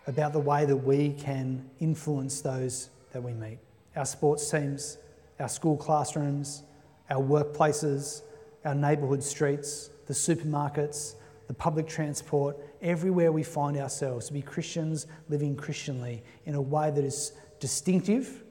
about 0.07 0.33
the 0.33 0.39
way 0.39 0.65
that 0.65 0.77
we 0.77 1.13
can 1.13 1.69
influence 1.79 2.41
those 2.41 2.89
that 3.11 3.21
we 3.21 3.33
meet. 3.33 3.59
Our 3.95 4.05
sports 4.05 4.49
teams, 4.49 4.97
our 5.39 5.49
school 5.49 5.77
classrooms, 5.77 6.63
our 7.09 7.21
workplaces, 7.21 8.21
our 8.65 8.75
neighbourhood 8.75 9.23
streets, 9.23 9.89
the 10.07 10.13
supermarkets, 10.13 11.15
the 11.49 11.53
public 11.55 11.87
transport, 11.87 12.55
everywhere 12.79 13.31
we 13.31 13.41
find 13.41 13.75
ourselves, 13.75 14.27
to 14.27 14.33
be 14.33 14.41
Christians 14.41 15.07
living 15.29 15.55
Christianly 15.55 16.21
in 16.45 16.53
a 16.53 16.61
way 16.61 16.91
that 16.91 17.03
is 17.03 17.33
distinctive 17.59 18.43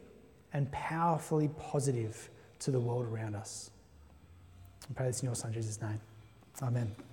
and 0.52 0.70
powerfully 0.72 1.48
positive 1.60 2.28
to 2.58 2.72
the 2.72 2.80
world 2.80 3.06
around 3.06 3.36
us. 3.36 3.70
I 4.90 4.94
pray 4.94 5.06
this 5.06 5.22
in 5.22 5.26
your 5.26 5.36
Son 5.36 5.52
Jesus' 5.52 5.80
name. 5.80 6.00
Amen. 6.60 7.07